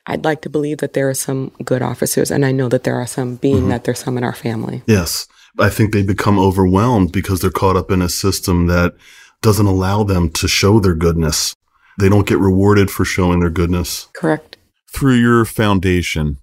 I'd 0.06 0.24
like 0.24 0.42
to 0.42 0.50
believe 0.50 0.78
that 0.78 0.94
there 0.94 1.10
are 1.10 1.16
some 1.16 1.52
good 1.66 1.82
officers, 1.82 2.30
and 2.30 2.46
I 2.46 2.52
know 2.52 2.70
that 2.70 2.84
there 2.84 2.96
are 2.96 3.06
some, 3.06 3.36
being 3.36 3.70
that 3.70 3.84
there's 3.84 4.00
some 4.00 4.18
in 4.18 4.24
our 4.24 4.34
family. 4.34 4.82
Yes. 4.88 5.28
I 5.60 5.70
think 5.70 5.92
they 5.92 6.04
become 6.04 6.40
overwhelmed 6.40 7.12
because 7.12 7.42
they're 7.42 7.50
caught 7.50 7.76
up 7.76 7.92
in 7.92 8.02
a 8.02 8.10
system 8.10 8.68
that 8.68 8.96
doesn't 9.42 9.66
allow 9.66 10.04
them 10.04 10.30
to 10.32 10.48
show 10.48 10.80
their 10.80 10.96
goodness. 10.96 11.56
They 12.00 12.10
don't 12.10 12.28
get 12.28 12.40
rewarded 12.40 12.90
for 12.90 13.04
showing 13.06 13.42
their 13.42 13.50
goodness. 13.50 14.08
Correct. 14.14 14.58
Through 14.92 15.16
your 15.16 15.46
foundation, 15.46 16.38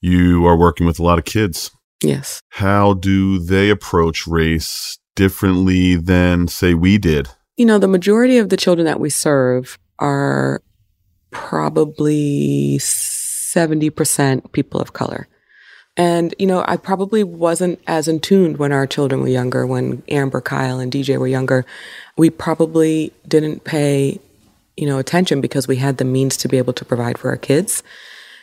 you 0.00 0.46
are 0.46 0.56
working 0.56 0.86
with 0.86 0.98
a 0.98 1.02
lot 1.02 1.18
of 1.18 1.24
kids. 1.24 1.70
Yes. 2.02 2.40
How 2.50 2.94
do 2.94 3.38
they 3.38 3.70
approach 3.70 4.26
race 4.26 4.98
differently 5.14 5.96
than, 5.96 6.48
say, 6.48 6.74
we 6.74 6.98
did? 6.98 7.28
You 7.56 7.66
know, 7.66 7.78
the 7.78 7.88
majority 7.88 8.38
of 8.38 8.48
the 8.48 8.56
children 8.56 8.84
that 8.86 9.00
we 9.00 9.10
serve 9.10 9.78
are 9.98 10.62
probably 11.30 12.78
70% 12.78 14.52
people 14.52 14.80
of 14.80 14.92
color. 14.92 15.28
And, 15.96 16.34
you 16.38 16.46
know, 16.46 16.62
I 16.66 16.76
probably 16.76 17.24
wasn't 17.24 17.80
as 17.86 18.06
in 18.06 18.20
tuned 18.20 18.58
when 18.58 18.70
our 18.70 18.86
children 18.86 19.22
were 19.22 19.28
younger, 19.28 19.66
when 19.66 20.02
Amber, 20.08 20.40
Kyle, 20.40 20.78
and 20.78 20.92
DJ 20.92 21.18
were 21.18 21.26
younger. 21.26 21.64
We 22.16 22.28
probably 22.28 23.12
didn't 23.26 23.64
pay, 23.64 24.20
you 24.76 24.86
know, 24.86 24.98
attention 24.98 25.40
because 25.40 25.66
we 25.66 25.76
had 25.76 25.96
the 25.96 26.04
means 26.04 26.36
to 26.38 26.48
be 26.48 26.58
able 26.58 26.74
to 26.74 26.84
provide 26.84 27.16
for 27.18 27.30
our 27.30 27.38
kids. 27.38 27.82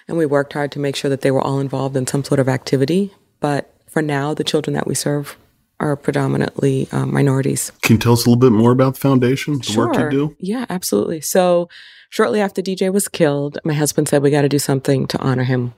And 0.07 0.17
we 0.17 0.25
worked 0.25 0.53
hard 0.53 0.72
to 0.72 0.79
make 0.79 0.95
sure 0.95 1.10
that 1.10 1.22
they 1.22 1.31
were 1.31 1.41
all 1.41 1.60
involved 1.60 1.95
in 1.95 2.07
some 2.07 2.24
sort 2.24 2.39
of 2.39 2.50
activity. 2.50 3.13
But 3.39 3.72
for 3.88 4.01
now, 4.01 4.33
the 4.33 4.43
children 4.43 4.74
that 4.74 4.88
we 4.88 4.95
serve 4.95 5.38
are 5.79 5.95
predominantly 5.95 6.88
um, 6.91 7.13
minorities. 7.13 7.72
Can 7.81 7.95
you 7.95 8.00
tell 8.00 8.13
us 8.13 8.25
a 8.25 8.29
little 8.29 8.39
bit 8.39 8.51
more 8.51 8.72
about 8.72 8.95
the 8.95 9.00
foundation, 9.00 9.55
the 9.55 9.75
work 9.77 9.95
you 9.98 10.10
do? 10.10 10.36
Yeah, 10.39 10.65
absolutely. 10.69 11.22
So 11.22 11.69
shortly 12.10 12.41
after 12.41 12.62
DJ 12.62 12.91
was 12.91 13.07
killed, 13.07 13.60
my 13.63 13.74
husband 13.74 14.07
said 14.07 14.22
we 14.22 14.31
got 14.31 14.41
to 14.41 14.50
do 14.50 14.60
something 14.60 15.07
to 15.07 15.19
honor 15.19 15.43
him. 15.43 15.74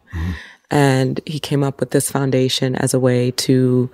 And 0.72 1.22
he 1.26 1.40
came 1.40 1.64
up 1.64 1.80
with 1.80 1.92
this 1.92 2.12
foundation 2.12 2.76
as 2.76 2.94
a 2.94 3.00
way 3.00 3.32
to 3.32 3.90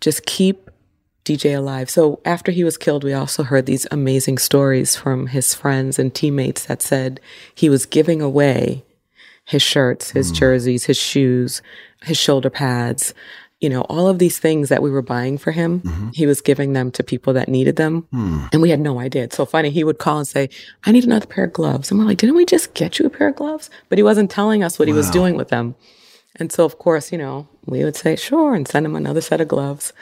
just 0.00 0.26
keep 0.26 0.70
DJ 1.24 1.56
alive. 1.56 1.90
So 1.90 2.20
after 2.24 2.50
he 2.52 2.64
was 2.64 2.76
killed, 2.76 3.04
we 3.04 3.12
also 3.12 3.42
heard 3.42 3.66
these 3.66 3.86
amazing 3.90 4.38
stories 4.38 4.96
from 4.96 5.28
his 5.28 5.54
friends 5.54 5.98
and 5.98 6.14
teammates 6.14 6.66
that 6.66 6.82
said 6.82 7.20
he 7.54 7.68
was 7.68 7.86
giving 7.86 8.20
away 8.22 8.84
his 9.44 9.62
shirts, 9.62 10.10
his 10.10 10.32
mm. 10.32 10.36
jerseys, 10.36 10.84
his 10.84 10.96
shoes, 10.96 11.62
his 12.02 12.16
shoulder 12.16 12.50
pads, 12.50 13.14
you 13.60 13.68
know, 13.68 13.82
all 13.82 14.08
of 14.08 14.18
these 14.18 14.38
things 14.38 14.70
that 14.70 14.82
we 14.82 14.90
were 14.90 15.02
buying 15.02 15.36
for 15.36 15.50
him, 15.50 15.80
mm-hmm. 15.80 16.08
he 16.14 16.26
was 16.26 16.40
giving 16.40 16.72
them 16.72 16.90
to 16.92 17.04
people 17.04 17.34
that 17.34 17.48
needed 17.48 17.76
them. 17.76 18.06
Hmm. 18.10 18.46
And 18.52 18.62
we 18.62 18.70
had 18.70 18.80
no 18.80 18.98
idea. 18.98 19.24
It's 19.24 19.36
so 19.36 19.44
funny. 19.44 19.68
He 19.68 19.84
would 19.84 19.98
call 19.98 20.18
and 20.18 20.26
say, 20.26 20.48
I 20.84 20.92
need 20.92 21.04
another 21.04 21.26
pair 21.26 21.44
of 21.44 21.52
gloves. 21.52 21.90
And 21.90 22.00
we're 22.00 22.06
like, 22.06 22.16
didn't 22.16 22.36
we 22.36 22.46
just 22.46 22.72
get 22.72 22.98
you 22.98 23.04
a 23.04 23.10
pair 23.10 23.28
of 23.28 23.36
gloves? 23.36 23.68
But 23.90 23.98
he 23.98 24.02
wasn't 24.02 24.30
telling 24.30 24.62
us 24.62 24.78
what 24.78 24.88
he 24.88 24.94
was 24.94 25.10
doing 25.10 25.36
with 25.36 25.48
them. 25.48 25.74
And 26.36 26.50
so, 26.52 26.64
of 26.64 26.78
course, 26.78 27.10
you 27.12 27.18
know, 27.18 27.48
we 27.66 27.84
would 27.84 27.96
say, 27.96 28.16
sure, 28.16 28.54
and 28.54 28.66
send 28.66 28.86
him 28.86 28.96
another 28.96 29.20
set 29.20 29.40
of 29.40 29.48
gloves. 29.48 29.92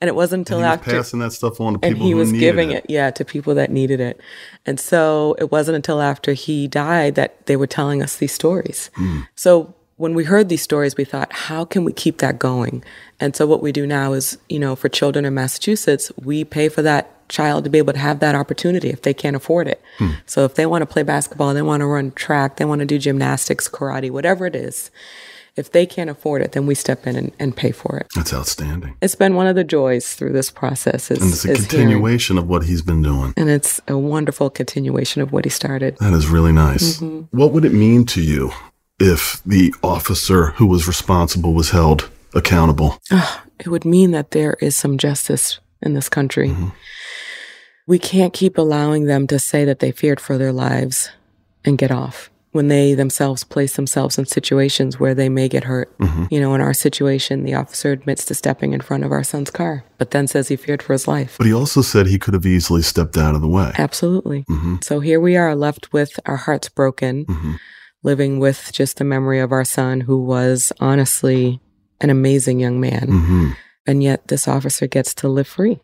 And 0.00 0.08
it 0.08 0.14
wasn't 0.14 0.40
until 0.40 0.58
was 0.58 0.64
after 0.66 0.90
passing 0.90 1.20
that 1.20 1.32
stuff 1.32 1.60
on 1.60 1.78
to 1.78 1.86
and 1.86 1.96
he 1.98 2.12
was 2.14 2.32
giving 2.32 2.70
it. 2.72 2.84
it. 2.84 2.90
yeah 2.90 3.10
to 3.12 3.24
people 3.24 3.54
that 3.54 3.70
needed 3.70 4.00
it 4.00 4.20
and 4.66 4.80
so 4.80 5.36
it 5.38 5.52
wasn't 5.52 5.76
until 5.76 6.00
after 6.02 6.32
he 6.32 6.66
died 6.66 7.14
that 7.14 7.46
they 7.46 7.54
were 7.54 7.68
telling 7.68 8.02
us 8.02 8.16
these 8.16 8.32
stories 8.32 8.90
Hmm. 8.96 9.20
so 9.36 9.72
when 9.98 10.14
we 10.14 10.24
heard 10.24 10.48
these 10.48 10.60
stories 10.62 10.96
we 10.96 11.04
thought 11.04 11.32
how 11.32 11.64
can 11.64 11.84
we 11.84 11.92
keep 11.92 12.18
that 12.18 12.40
going 12.40 12.82
and 13.20 13.36
so 13.36 13.46
what 13.46 13.62
we 13.62 13.70
do 13.70 13.86
now 13.86 14.12
is 14.12 14.38
you 14.48 14.58
know 14.58 14.74
for 14.74 14.88
children 14.88 15.24
in 15.24 15.34
massachusetts 15.34 16.10
we 16.20 16.42
pay 16.42 16.68
for 16.68 16.82
that 16.82 17.28
child 17.28 17.62
to 17.62 17.70
be 17.70 17.78
able 17.78 17.92
to 17.92 17.98
have 18.00 18.18
that 18.18 18.34
opportunity 18.34 18.90
if 18.90 19.02
they 19.02 19.14
can't 19.14 19.36
afford 19.36 19.68
it 19.68 19.80
Hmm. 19.98 20.10
so 20.26 20.44
if 20.44 20.56
they 20.56 20.66
want 20.66 20.82
to 20.82 20.86
play 20.86 21.04
basketball 21.04 21.54
they 21.54 21.62
want 21.62 21.80
to 21.80 21.86
run 21.86 22.10
track 22.10 22.56
they 22.56 22.64
want 22.64 22.80
to 22.80 22.86
do 22.86 22.98
gymnastics 22.98 23.68
karate 23.68 24.10
whatever 24.10 24.46
it 24.46 24.56
is 24.56 24.90
if 25.56 25.70
they 25.72 25.84
can't 25.86 26.08
afford 26.10 26.40
it 26.42 26.52
then 26.52 26.66
we 26.66 26.74
step 26.74 27.06
in 27.06 27.14
and, 27.16 27.32
and 27.38 27.56
pay 27.56 27.70
for 27.72 27.96
it 27.98 28.06
That's 28.16 28.32
outstanding. 28.32 28.96
it's 29.02 29.14
been 29.14 29.34
one 29.34 29.46
of 29.46 29.54
the 29.56 29.64
joys 29.64 30.14
through 30.14 30.32
this 30.32 30.50
process 30.50 31.10
is, 31.10 31.20
And 31.22 31.30
it's 31.32 31.44
a 31.44 31.50
is 31.52 31.58
hearing- 31.66 31.86
continuation 31.88 32.38
of 32.38 32.46
what 32.48 32.64
he's 32.64 32.82
been 32.82 33.02
doing. 33.02 33.34
and 33.36 33.48
it's 33.50 33.80
a 33.88 33.96
wonderful 33.98 34.50
continuation 34.50 35.20
of 35.22 35.32
what 35.32 35.44
he 35.44 35.50
started. 35.50 35.96
That 35.98 36.12
is 36.14 36.26
really 36.28 36.52
nice. 36.52 36.98
Mm-hmm. 36.98 37.36
What 37.36 37.52
would 37.52 37.64
it 37.64 37.72
mean 37.74 38.06
to 38.06 38.20
you 38.22 38.50
if 38.98 39.42
the 39.44 39.74
officer 39.82 40.46
who 40.52 40.66
was 40.66 40.86
responsible 40.88 41.52
was 41.54 41.70
held 41.70 42.08
accountable? 42.34 42.98
It 43.58 43.68
would 43.68 43.84
mean 43.84 44.10
that 44.12 44.30
there 44.32 44.56
is 44.60 44.76
some 44.76 44.96
justice 44.98 45.60
in 45.82 45.94
this 45.94 46.08
country. 46.08 46.54
We 47.86 47.98
can't 47.98 48.32
keep 48.32 48.56
allowing 48.58 49.04
them 49.04 49.26
to 49.26 49.38
say 49.38 49.64
that 49.64 49.80
they 49.80 49.92
feared 49.92 50.20
for 50.20 50.38
their 50.38 50.52
lives 50.52 51.10
and 51.64 51.76
get 51.78 51.90
off 51.90 52.30
when 52.52 52.68
they 52.68 52.94
themselves 52.94 53.44
place 53.44 53.76
themselves 53.76 54.18
in 54.18 54.26
situations 54.26 55.00
where 55.00 55.14
they 55.14 55.28
may 55.28 55.48
get 55.48 55.64
hurt. 55.64 55.96
Mm-hmm. 55.98 56.26
You 56.30 56.40
know, 56.40 56.54
in 56.54 56.60
our 56.60 56.74
situation, 56.74 57.44
the 57.44 57.54
officer 57.54 57.92
admits 57.92 58.24
to 58.26 58.34
stepping 58.34 58.72
in 58.72 58.80
front 58.80 59.04
of 59.04 59.10
our 59.10 59.24
son's 59.24 59.50
car, 59.50 59.84
but 59.98 60.10
then 60.10 60.26
says 60.26 60.48
he 60.48 60.56
feared 60.56 60.82
for 60.82 60.92
his 60.92 61.08
life. 61.08 61.36
But 61.38 61.46
he 61.46 61.52
also 61.52 61.80
said 61.82 62.06
he 62.06 62.18
could 62.18 62.34
have 62.34 62.46
easily 62.46 62.82
stepped 62.82 63.16
out 63.16 63.34
of 63.34 63.40
the 63.40 63.48
way. 63.48 63.72
Absolutely. 63.76 64.44
Mm-hmm. 64.44 64.76
So 64.82 65.00
here 65.00 65.18
we 65.18 65.36
are 65.36 65.56
left 65.56 65.92
with 65.92 66.20
our 66.26 66.36
hearts 66.36 66.68
broken, 66.68 67.24
mm-hmm. 67.24 67.52
living 68.02 68.38
with 68.38 68.70
just 68.72 68.98
the 68.98 69.04
memory 69.04 69.40
of 69.40 69.50
our 69.50 69.64
son, 69.64 70.02
who 70.02 70.22
was 70.22 70.72
honestly 70.78 71.60
an 72.00 72.10
amazing 72.10 72.60
young 72.60 72.80
man. 72.80 73.08
hmm 73.08 73.50
And 73.86 74.02
yet 74.02 74.28
this 74.28 74.46
officer 74.46 74.86
gets 74.86 75.14
to 75.14 75.28
live 75.28 75.48
free. 75.48 75.80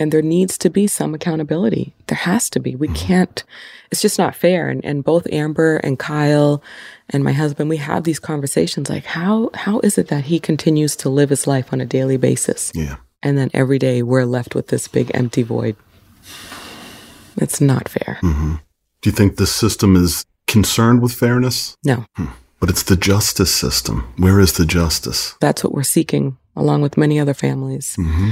And 0.00 0.10
there 0.10 0.22
needs 0.22 0.56
to 0.58 0.70
be 0.70 0.86
some 0.86 1.14
accountability. 1.14 1.94
There 2.06 2.16
has 2.16 2.48
to 2.50 2.58
be. 2.58 2.74
We 2.74 2.88
mm-hmm. 2.88 2.96
can't, 2.96 3.44
it's 3.90 4.00
just 4.00 4.18
not 4.18 4.34
fair. 4.34 4.70
And, 4.70 4.82
and 4.82 5.04
both 5.04 5.26
Amber 5.30 5.76
and 5.76 5.98
Kyle 5.98 6.62
and 7.10 7.22
my 7.22 7.32
husband, 7.32 7.68
we 7.68 7.76
have 7.76 8.04
these 8.04 8.18
conversations 8.18 8.88
like, 8.88 9.04
how, 9.04 9.50
how 9.52 9.78
is 9.80 9.98
it 9.98 10.08
that 10.08 10.24
he 10.24 10.40
continues 10.40 10.96
to 10.96 11.10
live 11.10 11.28
his 11.28 11.46
life 11.46 11.70
on 11.70 11.82
a 11.82 11.86
daily 11.86 12.16
basis? 12.16 12.72
Yeah. 12.74 12.96
And 13.22 13.36
then 13.36 13.50
every 13.52 13.78
day 13.78 14.02
we're 14.02 14.24
left 14.24 14.54
with 14.54 14.68
this 14.68 14.88
big 14.88 15.10
empty 15.12 15.42
void. 15.42 15.76
It's 17.36 17.60
not 17.60 17.86
fair. 17.86 18.18
Mm-hmm. 18.22 18.54
Do 19.02 19.10
you 19.10 19.12
think 19.12 19.36
the 19.36 19.46
system 19.46 19.96
is 19.96 20.24
concerned 20.46 21.02
with 21.02 21.12
fairness? 21.12 21.76
No, 21.84 22.06
hmm. 22.16 22.26
But 22.58 22.70
it's 22.70 22.82
the 22.82 22.96
justice 22.96 23.54
system. 23.54 24.12
Where 24.16 24.40
is 24.40 24.54
the 24.54 24.66
justice? 24.66 25.34
that's 25.40 25.62
what 25.64 25.74
we're 25.74 25.82
seeking 25.82 26.36
along 26.56 26.82
with 26.82 26.96
many 26.96 27.20
other 27.20 27.34
families. 27.34 27.94
hmm 27.96 28.30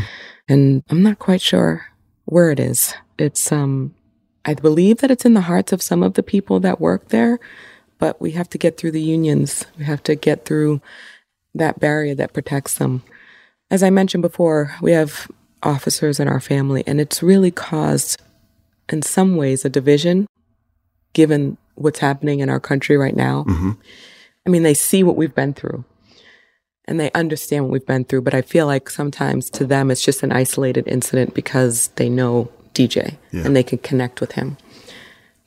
And 0.48 0.82
I'm 0.88 1.02
not 1.02 1.18
quite 1.18 1.40
sure 1.40 1.86
where 2.24 2.50
it 2.50 2.58
is. 2.60 2.94
It's, 3.18 3.52
um, 3.52 3.94
I 4.44 4.54
believe 4.54 4.98
that 4.98 5.10
it's 5.10 5.24
in 5.24 5.34
the 5.34 5.42
hearts 5.42 5.72
of 5.72 5.82
some 5.82 6.02
of 6.02 6.14
the 6.14 6.22
people 6.22 6.60
that 6.60 6.80
work 6.80 7.08
there, 7.08 7.38
but 7.98 8.20
we 8.20 8.30
have 8.32 8.48
to 8.50 8.58
get 8.58 8.76
through 8.76 8.92
the 8.92 9.02
unions. 9.02 9.66
We 9.76 9.84
have 9.84 10.02
to 10.04 10.14
get 10.14 10.44
through 10.44 10.80
that 11.54 11.80
barrier 11.80 12.14
that 12.14 12.32
protects 12.32 12.74
them. 12.74 13.02
As 13.70 13.82
I 13.82 13.90
mentioned 13.90 14.22
before, 14.22 14.74
we 14.80 14.92
have 14.92 15.30
officers 15.62 16.20
in 16.20 16.28
our 16.28 16.40
family, 16.40 16.84
and 16.86 17.00
it's 17.00 17.22
really 17.22 17.50
caused, 17.50 18.22
in 18.88 19.02
some 19.02 19.36
ways, 19.36 19.64
a 19.64 19.68
division 19.68 20.26
given 21.12 21.58
what's 21.74 21.98
happening 21.98 22.40
in 22.40 22.48
our 22.48 22.60
country 22.60 22.96
right 22.96 23.16
now. 23.16 23.44
I 24.46 24.50
mean, 24.50 24.62
they 24.62 24.74
see 24.74 25.02
what 25.02 25.16
we've 25.16 25.34
been 25.34 25.52
through 25.52 25.84
and 26.88 26.98
they 26.98 27.12
understand 27.12 27.64
what 27.64 27.72
we've 27.72 27.86
been 27.86 28.04
through, 28.04 28.22
but 28.22 28.34
I 28.34 28.40
feel 28.40 28.66
like 28.66 28.88
sometimes 28.88 29.50
to 29.50 29.66
them 29.66 29.90
it's 29.90 30.02
just 30.02 30.22
an 30.22 30.32
isolated 30.32 30.88
incident 30.88 31.34
because 31.34 31.88
they 31.96 32.08
know 32.08 32.50
DJ 32.72 33.18
Yeah. 33.30 33.44
and 33.44 33.54
they 33.54 33.62
can 33.62 33.78
connect 33.78 34.20
with 34.20 34.32
him. 34.32 34.56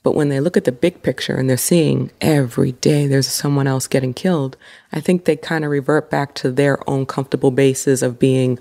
But 0.04 0.16
when 0.16 0.30
they 0.30 0.40
look 0.40 0.56
at 0.56 0.66
the 0.66 0.72
big 0.72 1.02
picture 1.04 1.36
and 1.36 1.50
they're 1.50 1.58
seeing 1.58 2.12
every 2.22 2.74
day 2.74 3.08
there's 3.08 3.28
someone 3.28 3.68
else 3.68 3.88
getting 3.88 4.14
killed, 4.14 4.56
I 4.94 5.00
think 5.00 5.26
they 5.26 5.36
kind 5.36 5.66
of 5.66 5.72
revert 5.72 6.10
back 6.10 6.36
to 6.36 6.52
their 6.52 6.88
own 6.90 7.06
comfortable 7.06 7.52
bases 7.52 8.04
of 8.04 8.20
being 8.20 8.60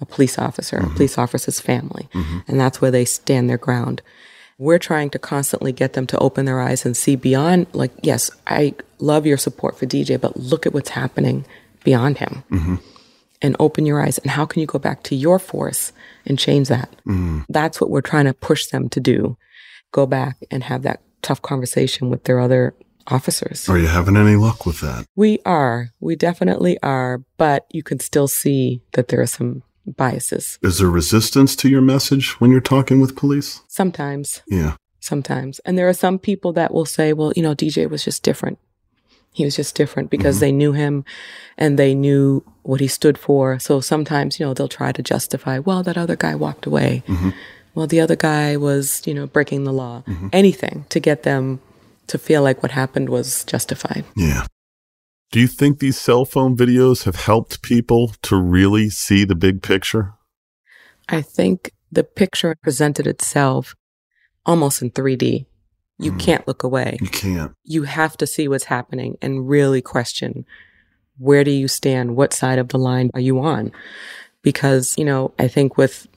a 0.00 0.06
police 0.06 0.38
officer, 0.38 0.78
a 0.78 0.80
mm-hmm. 0.80 0.94
police 0.94 1.18
officer's 1.18 1.60
family. 1.60 2.08
Mm-hmm. 2.14 2.38
And 2.48 2.58
that's 2.58 2.80
where 2.80 2.90
they 2.90 3.04
stand 3.04 3.48
their 3.48 3.58
ground. 3.58 4.02
We're 4.58 4.78
trying 4.78 5.10
to 5.10 5.18
constantly 5.18 5.72
get 5.72 5.94
them 5.94 6.06
to 6.08 6.18
open 6.18 6.44
their 6.44 6.60
eyes 6.60 6.84
and 6.84 6.96
see 6.96 7.16
beyond, 7.16 7.66
like, 7.72 7.92
yes, 8.02 8.30
I 8.46 8.74
love 8.98 9.26
your 9.26 9.38
support 9.38 9.78
for 9.78 9.86
DJ, 9.86 10.20
but 10.20 10.36
look 10.36 10.66
at 10.66 10.72
what's 10.72 10.90
happening 10.90 11.44
beyond 11.84 12.18
him 12.18 12.42
and 13.40 13.56
open 13.58 13.86
your 13.86 14.00
eyes. 14.00 14.18
And 14.18 14.30
how 14.30 14.46
can 14.46 14.60
you 14.60 14.66
go 14.66 14.78
back 14.78 15.02
to 15.04 15.14
your 15.16 15.38
force 15.38 15.92
and 16.26 16.38
change 16.38 16.68
that? 16.68 16.94
That's 17.48 17.80
what 17.80 17.90
we're 17.90 18.00
trying 18.00 18.26
to 18.26 18.34
push 18.34 18.66
them 18.66 18.88
to 18.90 19.00
do. 19.00 19.36
Go 19.92 20.06
back 20.06 20.38
and 20.50 20.64
have 20.64 20.82
that 20.82 21.02
tough 21.22 21.42
conversation 21.42 22.08
with 22.10 22.24
their 22.24 22.40
other 22.40 22.74
officers. 23.08 23.68
Are 23.68 23.78
you 23.78 23.88
having 23.88 24.16
any 24.16 24.36
luck 24.36 24.64
with 24.64 24.80
that? 24.80 25.06
We 25.16 25.38
are. 25.44 25.90
We 26.00 26.16
definitely 26.16 26.78
are. 26.82 27.22
But 27.36 27.66
you 27.70 27.82
can 27.82 27.98
still 28.00 28.28
see 28.28 28.82
that 28.92 29.08
there 29.08 29.20
are 29.20 29.26
some 29.26 29.62
biases. 29.86 30.58
Is 30.62 30.78
there 30.78 30.88
resistance 30.88 31.56
to 31.56 31.68
your 31.68 31.80
message 31.82 32.40
when 32.40 32.50
you're 32.52 32.60
talking 32.60 33.00
with 33.00 33.16
police? 33.16 33.60
Sometimes, 33.68 34.42
Yeah. 34.46 34.76
sometimes. 35.00 35.58
And 35.64 35.76
there 35.76 35.88
are 35.88 35.92
some 35.92 36.18
people 36.20 36.52
that 36.52 36.72
will 36.72 36.86
say, 36.86 37.12
well, 37.12 37.32
you 37.34 37.42
know, 37.42 37.54
DJ 37.54 37.86
was 37.90 38.04
just 38.04 38.22
different. 38.22 38.58
He 39.32 39.44
was 39.44 39.56
just 39.56 39.74
different 39.74 40.10
because 40.10 40.36
mm-hmm. 40.36 40.40
they 40.40 40.52
knew 40.52 40.72
him 40.72 41.04
and 41.56 41.78
they 41.78 41.94
knew 41.94 42.44
what 42.62 42.80
he 42.80 42.86
stood 42.86 43.16
for. 43.16 43.58
So 43.58 43.80
sometimes, 43.80 44.38
you 44.38 44.46
know, 44.46 44.54
they'll 44.54 44.68
try 44.68 44.92
to 44.92 45.02
justify, 45.02 45.58
well, 45.58 45.82
that 45.82 45.96
other 45.96 46.16
guy 46.16 46.34
walked 46.34 46.66
away. 46.66 47.02
Mm-hmm. 47.06 47.30
Well, 47.74 47.86
the 47.86 48.00
other 48.00 48.16
guy 48.16 48.56
was, 48.56 49.02
you 49.06 49.14
know, 49.14 49.26
breaking 49.26 49.64
the 49.64 49.72
law. 49.72 50.02
Mm-hmm. 50.06 50.28
Anything 50.32 50.84
to 50.90 51.00
get 51.00 51.22
them 51.22 51.60
to 52.08 52.18
feel 52.18 52.42
like 52.42 52.62
what 52.62 52.72
happened 52.72 53.08
was 53.08 53.44
justified. 53.44 54.04
Yeah. 54.16 54.44
Do 55.30 55.40
you 55.40 55.46
think 55.46 55.78
these 55.78 55.98
cell 55.98 56.26
phone 56.26 56.54
videos 56.54 57.04
have 57.04 57.16
helped 57.16 57.62
people 57.62 58.12
to 58.22 58.36
really 58.36 58.90
see 58.90 59.24
the 59.24 59.34
big 59.34 59.62
picture? 59.62 60.12
I 61.08 61.22
think 61.22 61.72
the 61.90 62.04
picture 62.04 62.54
presented 62.62 63.06
itself 63.06 63.74
almost 64.44 64.82
in 64.82 64.90
3D. 64.90 65.46
You 66.02 66.12
mm. 66.12 66.20
can't 66.20 66.46
look 66.46 66.62
away. 66.62 66.98
You 67.00 67.08
can't. 67.08 67.54
You 67.64 67.84
have 67.84 68.16
to 68.18 68.26
see 68.26 68.48
what's 68.48 68.64
happening 68.64 69.16
and 69.22 69.48
really 69.48 69.80
question 69.80 70.44
where 71.18 71.44
do 71.44 71.50
you 71.50 71.68
stand? 71.68 72.16
What 72.16 72.32
side 72.32 72.58
of 72.58 72.68
the 72.68 72.78
line 72.78 73.10
are 73.14 73.20
you 73.20 73.38
on? 73.40 73.70
Because, 74.42 74.96
you 74.98 75.04
know, 75.04 75.32
I 75.38 75.46
think 75.46 75.76
with 75.76 76.08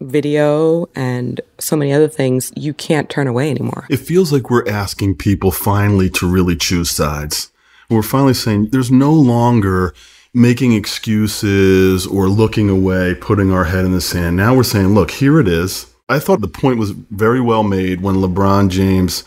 video 0.00 0.86
and 0.94 1.40
so 1.58 1.76
many 1.76 1.92
other 1.92 2.08
things, 2.08 2.52
you 2.54 2.74
can't 2.74 3.08
turn 3.08 3.26
away 3.26 3.50
anymore. 3.50 3.86
It 3.88 3.98
feels 3.98 4.32
like 4.32 4.50
we're 4.50 4.68
asking 4.68 5.16
people 5.16 5.50
finally 5.50 6.10
to 6.10 6.30
really 6.30 6.56
choose 6.56 6.90
sides. 6.90 7.52
We're 7.88 8.02
finally 8.02 8.34
saying 8.34 8.68
there's 8.70 8.90
no 8.90 9.12
longer 9.12 9.94
making 10.34 10.72
excuses 10.72 12.06
or 12.06 12.28
looking 12.28 12.68
away, 12.68 13.14
putting 13.14 13.52
our 13.52 13.64
head 13.64 13.84
in 13.84 13.92
the 13.92 14.00
sand. 14.00 14.36
Now 14.36 14.54
we're 14.54 14.64
saying, 14.64 14.88
look, 14.88 15.12
here 15.12 15.38
it 15.38 15.48
is. 15.48 15.86
I 16.08 16.18
thought 16.18 16.40
the 16.40 16.48
point 16.48 16.78
was 16.78 16.90
very 16.90 17.40
well 17.40 17.62
made 17.62 18.02
when 18.02 18.16
LeBron 18.16 18.68
James 18.68 19.24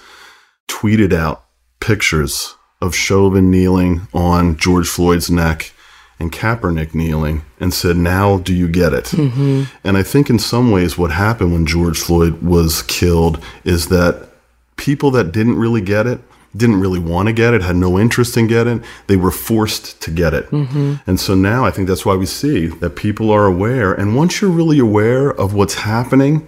tweeted 0.67 1.13
out 1.13 1.46
pictures 1.79 2.55
of 2.81 2.93
Chauvin 2.93 3.50
kneeling 3.50 4.07
on 4.13 4.57
George 4.57 4.88
Floyd's 4.88 5.31
neck 5.31 5.74
and 6.19 6.31
Kaepernick 6.31 6.93
kneeling 6.93 7.43
and 7.60 7.74
said, 7.74 7.98
Now 7.98 8.38
do 8.38 8.53
you 8.53 8.67
get 8.67 8.93
it? 8.93 9.05
Mm-hmm. 9.05 9.63
And 9.84 9.98
I 9.98 10.03
think 10.03 10.29
in 10.29 10.39
some 10.39 10.72
ways, 10.72 10.98
what 10.98 11.12
happened 11.12 11.53
when 11.53 11.65
George 11.65 12.00
Floyd 12.00 12.41
was 12.41 12.84
killed 12.84 13.43
is 13.63 13.88
that 13.88 14.29
people 14.75 15.10
that 15.12 15.31
didn't 15.31 15.57
really 15.57 15.81
get 15.81 16.05
it, 16.05 16.19
didn't 16.55 16.79
really 16.79 17.00
want 17.00 17.27
to 17.27 17.34
get 17.34 17.53
it, 17.53 17.62
had 17.62 17.75
no 17.75 18.00
interest 18.00 18.38
in 18.38 18.48
getting 18.48 18.79
it, 18.79 18.86
they 19.07 19.15
were 19.15 19.31
forced 19.31 20.00
to 20.01 20.12
get 20.12 20.34
it. 20.34 20.50
Mm-hmm. 20.51 20.96
And 21.05 21.19
so 21.19 21.36
now 21.36 21.65
I 21.65 21.72
think 21.72 21.88
that's 21.88 22.05
why 22.05 22.15
we 22.15 22.25
see 22.25 22.67
that 22.67 22.91
people 22.91 23.31
are 23.31 23.46
aware. 23.46 23.93
And 23.93 24.15
once 24.15 24.41
you're 24.41 24.51
really 24.51 24.79
aware 24.79 25.29
of 25.29 25.53
what's 25.53 25.75
happening, 25.75 26.48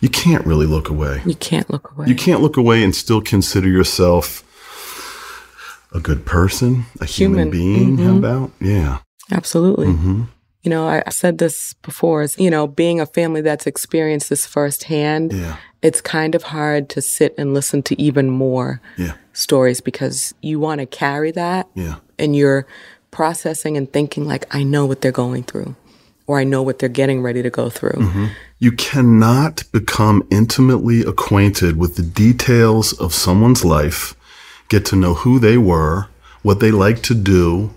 you 0.00 0.08
can't 0.08 0.44
really 0.46 0.66
look 0.66 0.88
away. 0.88 1.22
You 1.26 1.34
can't 1.34 1.68
look 1.70 1.90
away. 1.92 2.06
You 2.08 2.14
can't 2.14 2.40
look 2.42 2.56
away 2.56 2.82
and 2.84 2.94
still 2.94 3.20
consider 3.20 3.68
yourself 3.68 4.42
a 5.92 6.00
good 6.00 6.26
person, 6.26 6.84
a 7.00 7.06
human, 7.06 7.50
Human. 7.52 7.96
being. 7.96 7.98
How 7.98 8.12
Mhm. 8.14 8.18
about? 8.18 8.50
Yeah. 8.60 8.98
Absolutely. 9.30 9.88
hmm 9.88 10.22
You 10.62 10.70
know, 10.70 10.88
I 10.88 11.00
I 11.06 11.10
said 11.10 11.38
this 11.38 11.74
before 11.82 12.22
is, 12.22 12.36
you 12.38 12.50
know, 12.50 12.66
being 12.66 13.00
a 13.00 13.06
family 13.06 13.40
that's 13.40 13.66
experienced 13.68 14.28
this 14.30 14.46
firsthand, 14.46 15.32
Yeah. 15.32 15.56
it's 15.80 16.00
kind 16.00 16.34
of 16.34 16.42
hard 16.44 16.88
to 16.90 17.00
sit 17.00 17.34
and 17.38 17.54
listen 17.54 17.82
to 17.84 17.94
even 18.02 18.30
more 18.30 18.80
Yeah. 18.96 19.12
stories 19.32 19.80
because 19.80 20.34
you 20.42 20.58
want 20.58 20.80
to 20.80 20.86
carry 20.86 21.30
that 21.32 21.68
Yeah. 21.76 21.96
and 22.18 22.34
you're 22.34 22.66
processing 23.12 23.76
and 23.76 23.90
thinking 23.92 24.26
like 24.26 24.44
I 24.50 24.64
know 24.64 24.86
what 24.86 25.00
they're 25.02 25.12
going 25.24 25.44
through 25.44 25.76
or 26.26 26.38
I 26.38 26.44
know 26.44 26.62
what 26.62 26.78
they're 26.78 26.88
getting 26.88 27.22
ready 27.22 27.42
to 27.42 27.50
go 27.50 27.70
through. 27.70 27.98
Mm-hmm. 28.00 28.26
You 28.58 28.72
cannot 28.72 29.64
become 29.72 30.26
intimately 30.30 31.02
acquainted 31.02 31.76
with 31.76 31.96
the 31.96 32.02
details 32.02 32.92
of 32.94 33.14
someone's 33.14 33.64
life, 33.64 34.14
get 34.68 34.84
to 34.86 34.96
know 34.96 35.14
who 35.14 35.38
they 35.38 35.58
were, 35.58 36.08
what 36.42 36.60
they 36.60 36.70
like 36.70 37.02
to 37.04 37.14
do, 37.14 37.74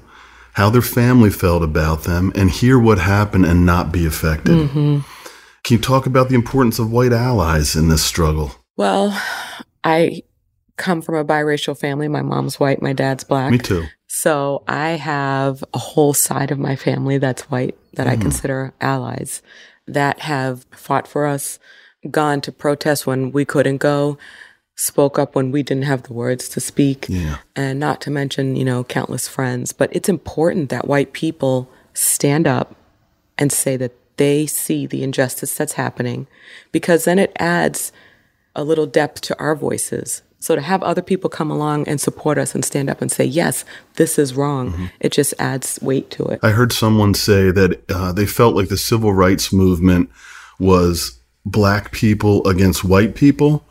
how 0.54 0.70
their 0.70 0.82
family 0.82 1.30
felt 1.30 1.64
about 1.64 2.04
them, 2.04 2.32
and 2.36 2.50
hear 2.50 2.80
what 2.80 2.98
happened 2.98 3.46
and 3.46 3.66
not 3.66 3.92
be 3.92 4.06
affected. 4.06 4.70
Can 4.72 5.04
you 5.70 5.78
talk 5.78 6.06
about 6.06 6.30
the 6.30 6.36
importance 6.36 6.80
of 6.80 6.92
white 6.92 7.14
allies 7.14 7.76
in 7.76 7.90
this 7.90 8.04
struggle? 8.04 8.52
Well, 8.78 9.22
I 9.84 10.24
come 10.78 11.02
from 11.02 11.16
a 11.16 11.26
biracial 11.26 11.78
family. 11.78 12.08
My 12.08 12.22
mom's 12.22 12.60
white, 12.60 12.82
my 12.82 12.94
dad's 12.94 13.24
black. 13.24 13.52
Me 13.52 13.58
too. 13.58 13.86
So 14.12 14.64
I 14.68 14.90
have 14.92 15.64
a 15.72 15.78
whole 15.78 16.16
side 16.16 16.50
of 16.50 16.58
my 16.58 16.76
family 16.76 17.20
that's 17.20 17.44
white 17.44 17.78
that 17.94 18.08
I 18.08 18.14
mm-hmm. 18.14 18.24
consider 18.24 18.74
allies 18.82 19.44
that 19.88 20.20
have 20.22 20.66
fought 20.72 21.08
for 21.08 21.28
us, 21.28 21.60
gone 22.10 22.42
to 22.42 22.52
protest 22.52 23.06
when 23.06 23.32
we 23.32 23.46
couldn't 23.46 23.78
go, 23.78 24.18
spoke 24.76 25.20
up 25.20 25.36
when 25.36 25.52
we 25.52 25.62
didn't 25.62 25.84
have 25.84 26.04
the 26.04 26.14
words 26.14 26.50
to 26.50 26.60
speak, 26.60 27.06
Yeah. 27.08 27.38
and 27.56 27.80
not 27.80 28.02
to 28.02 28.12
mention, 28.12 28.56
you 28.56 28.66
know, 28.66 28.84
countless 28.84 29.28
friends. 29.28 29.74
But 29.74 29.96
it's 29.96 30.10
important 30.10 30.70
that 30.70 30.88
white 30.88 31.14
people 31.14 31.70
stand 31.94 32.48
up 32.48 32.76
and 33.38 33.52
say 33.52 33.78
that 33.78 33.94
they 34.18 34.48
see 34.48 34.88
the 34.88 35.04
injustice 35.04 35.54
that's 35.54 35.74
happening 35.74 36.28
because 36.72 37.06
then 37.06 37.20
it 37.20 37.32
adds 37.38 37.92
a 38.56 38.64
little 38.64 38.88
depth 38.88 39.22
to 39.22 39.38
our 39.40 39.56
voices. 39.56 40.24
So 40.40 40.56
to 40.56 40.62
have 40.62 40.82
other 40.84 41.02
people 41.02 41.30
come 41.30 41.52
along 41.52 41.88
and 41.88 42.00
support 42.00 42.38
us 42.38 42.56
and 42.56 42.64
stand 42.64 42.90
up 42.90 43.02
and 43.02 43.12
say, 43.12 43.26
yes, 43.26 43.66
this 43.96 44.18
is 44.18 44.34
wrong, 44.36 44.90
it 45.02 45.12
just 45.12 45.34
adds 45.38 45.80
weight 45.82 46.10
to 46.12 46.24
it. 46.26 46.40
I 46.42 46.52
heard 46.52 46.72
someone 46.72 47.14
say 47.14 47.52
that 47.52 47.82
uh, 47.90 48.12
they 48.14 48.26
felt 48.26 48.56
like 48.56 48.70
the 48.70 48.78
civil 48.78 49.14
rights 49.14 49.52
movement 49.52 50.10
was 50.60 51.20
black 51.46 51.92
people 51.92 52.46
against 52.48 52.84
white 52.86 53.16
people, 53.16 53.66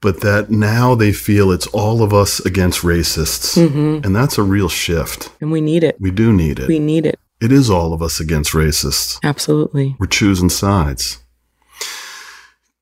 but 0.00 0.20
that 0.20 0.50
now 0.50 0.94
they 0.94 1.12
feel 1.12 1.50
it's 1.50 1.66
all 1.68 2.02
of 2.02 2.14
us 2.14 2.38
against 2.46 2.82
racists. 2.82 3.56
And 4.04 4.14
that's 4.14 4.38
a 4.38 4.42
real 4.44 4.68
shift. 4.68 5.30
And 5.40 5.50
we 5.50 5.60
need 5.60 5.82
it. 5.82 5.96
We 6.00 6.12
do 6.12 6.32
need 6.32 6.60
it. 6.60 6.68
We 6.68 6.78
need 6.78 7.06
it. 7.06 7.18
it 7.40 7.50
is 7.50 7.68
all 7.70 7.92
of 7.92 8.02
us 8.02 8.20
against 8.20 8.52
racists. 8.52 9.18
Absolutely. 9.24 9.96
We're 9.98 10.06
choosing 10.06 10.48
sides. 10.50 11.18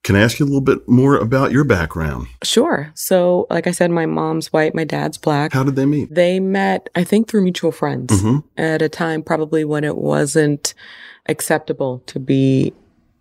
Can 0.06 0.14
I 0.14 0.20
ask 0.20 0.38
you 0.38 0.44
a 0.44 0.46
little 0.46 0.60
bit 0.60 0.88
more 0.88 1.16
about 1.16 1.50
your 1.50 1.64
background? 1.64 2.28
Sure. 2.44 2.92
So, 2.94 3.48
like 3.50 3.66
I 3.66 3.72
said, 3.72 3.90
my 3.90 4.06
mom's 4.06 4.52
white, 4.52 4.72
my 4.72 4.84
dad's 4.84 5.18
black. 5.18 5.52
How 5.52 5.64
did 5.64 5.74
they 5.74 5.84
meet? 5.84 6.14
They 6.14 6.38
met, 6.38 6.88
I 6.94 7.02
think, 7.02 7.26
through 7.26 7.42
mutual 7.42 7.72
friends 7.72 8.22
mm-hmm. 8.22 8.38
at 8.56 8.82
a 8.82 8.88
time 8.88 9.24
probably 9.24 9.64
when 9.64 9.82
it 9.82 9.96
wasn't 9.96 10.74
acceptable 11.28 12.04
to 12.06 12.20
be 12.20 12.72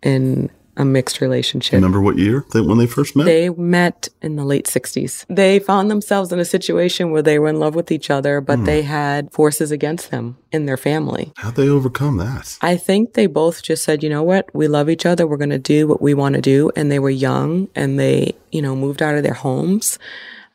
in 0.03 0.51
a 0.77 0.85
mixed 0.85 1.21
relationship. 1.21 1.73
Remember 1.73 2.01
what 2.01 2.17
year 2.17 2.45
they, 2.51 2.61
when 2.61 2.77
they 2.77 2.87
first 2.87 3.15
met? 3.15 3.25
They 3.25 3.49
met 3.49 4.09
in 4.21 4.35
the 4.35 4.45
late 4.45 4.65
60s. 4.65 5.25
They 5.29 5.59
found 5.59 5.89
themselves 5.89 6.31
in 6.31 6.39
a 6.39 6.45
situation 6.45 7.11
where 7.11 7.21
they 7.21 7.39
were 7.39 7.47
in 7.47 7.59
love 7.59 7.75
with 7.75 7.91
each 7.91 8.09
other, 8.09 8.41
but 8.41 8.59
hmm. 8.59 8.65
they 8.65 8.81
had 8.81 9.31
forces 9.31 9.71
against 9.71 10.11
them 10.11 10.37
in 10.51 10.65
their 10.65 10.77
family. 10.77 11.31
How'd 11.37 11.55
they 11.55 11.69
overcome 11.69 12.17
that? 12.17 12.57
I 12.61 12.77
think 12.77 13.13
they 13.13 13.27
both 13.27 13.63
just 13.63 13.83
said, 13.83 14.03
you 14.03 14.09
know 14.09 14.23
what? 14.23 14.53
We 14.53 14.67
love 14.67 14.89
each 14.89 15.05
other. 15.05 15.25
We're 15.25 15.37
going 15.37 15.49
to 15.49 15.59
do 15.59 15.87
what 15.87 16.01
we 16.01 16.13
want 16.13 16.35
to 16.35 16.41
do. 16.41 16.71
And 16.75 16.91
they 16.91 16.99
were 16.99 17.09
young 17.09 17.69
and 17.75 17.99
they, 17.99 18.35
you 18.51 18.61
know, 18.61 18.75
moved 18.75 19.01
out 19.01 19.15
of 19.15 19.23
their 19.23 19.33
homes 19.33 19.97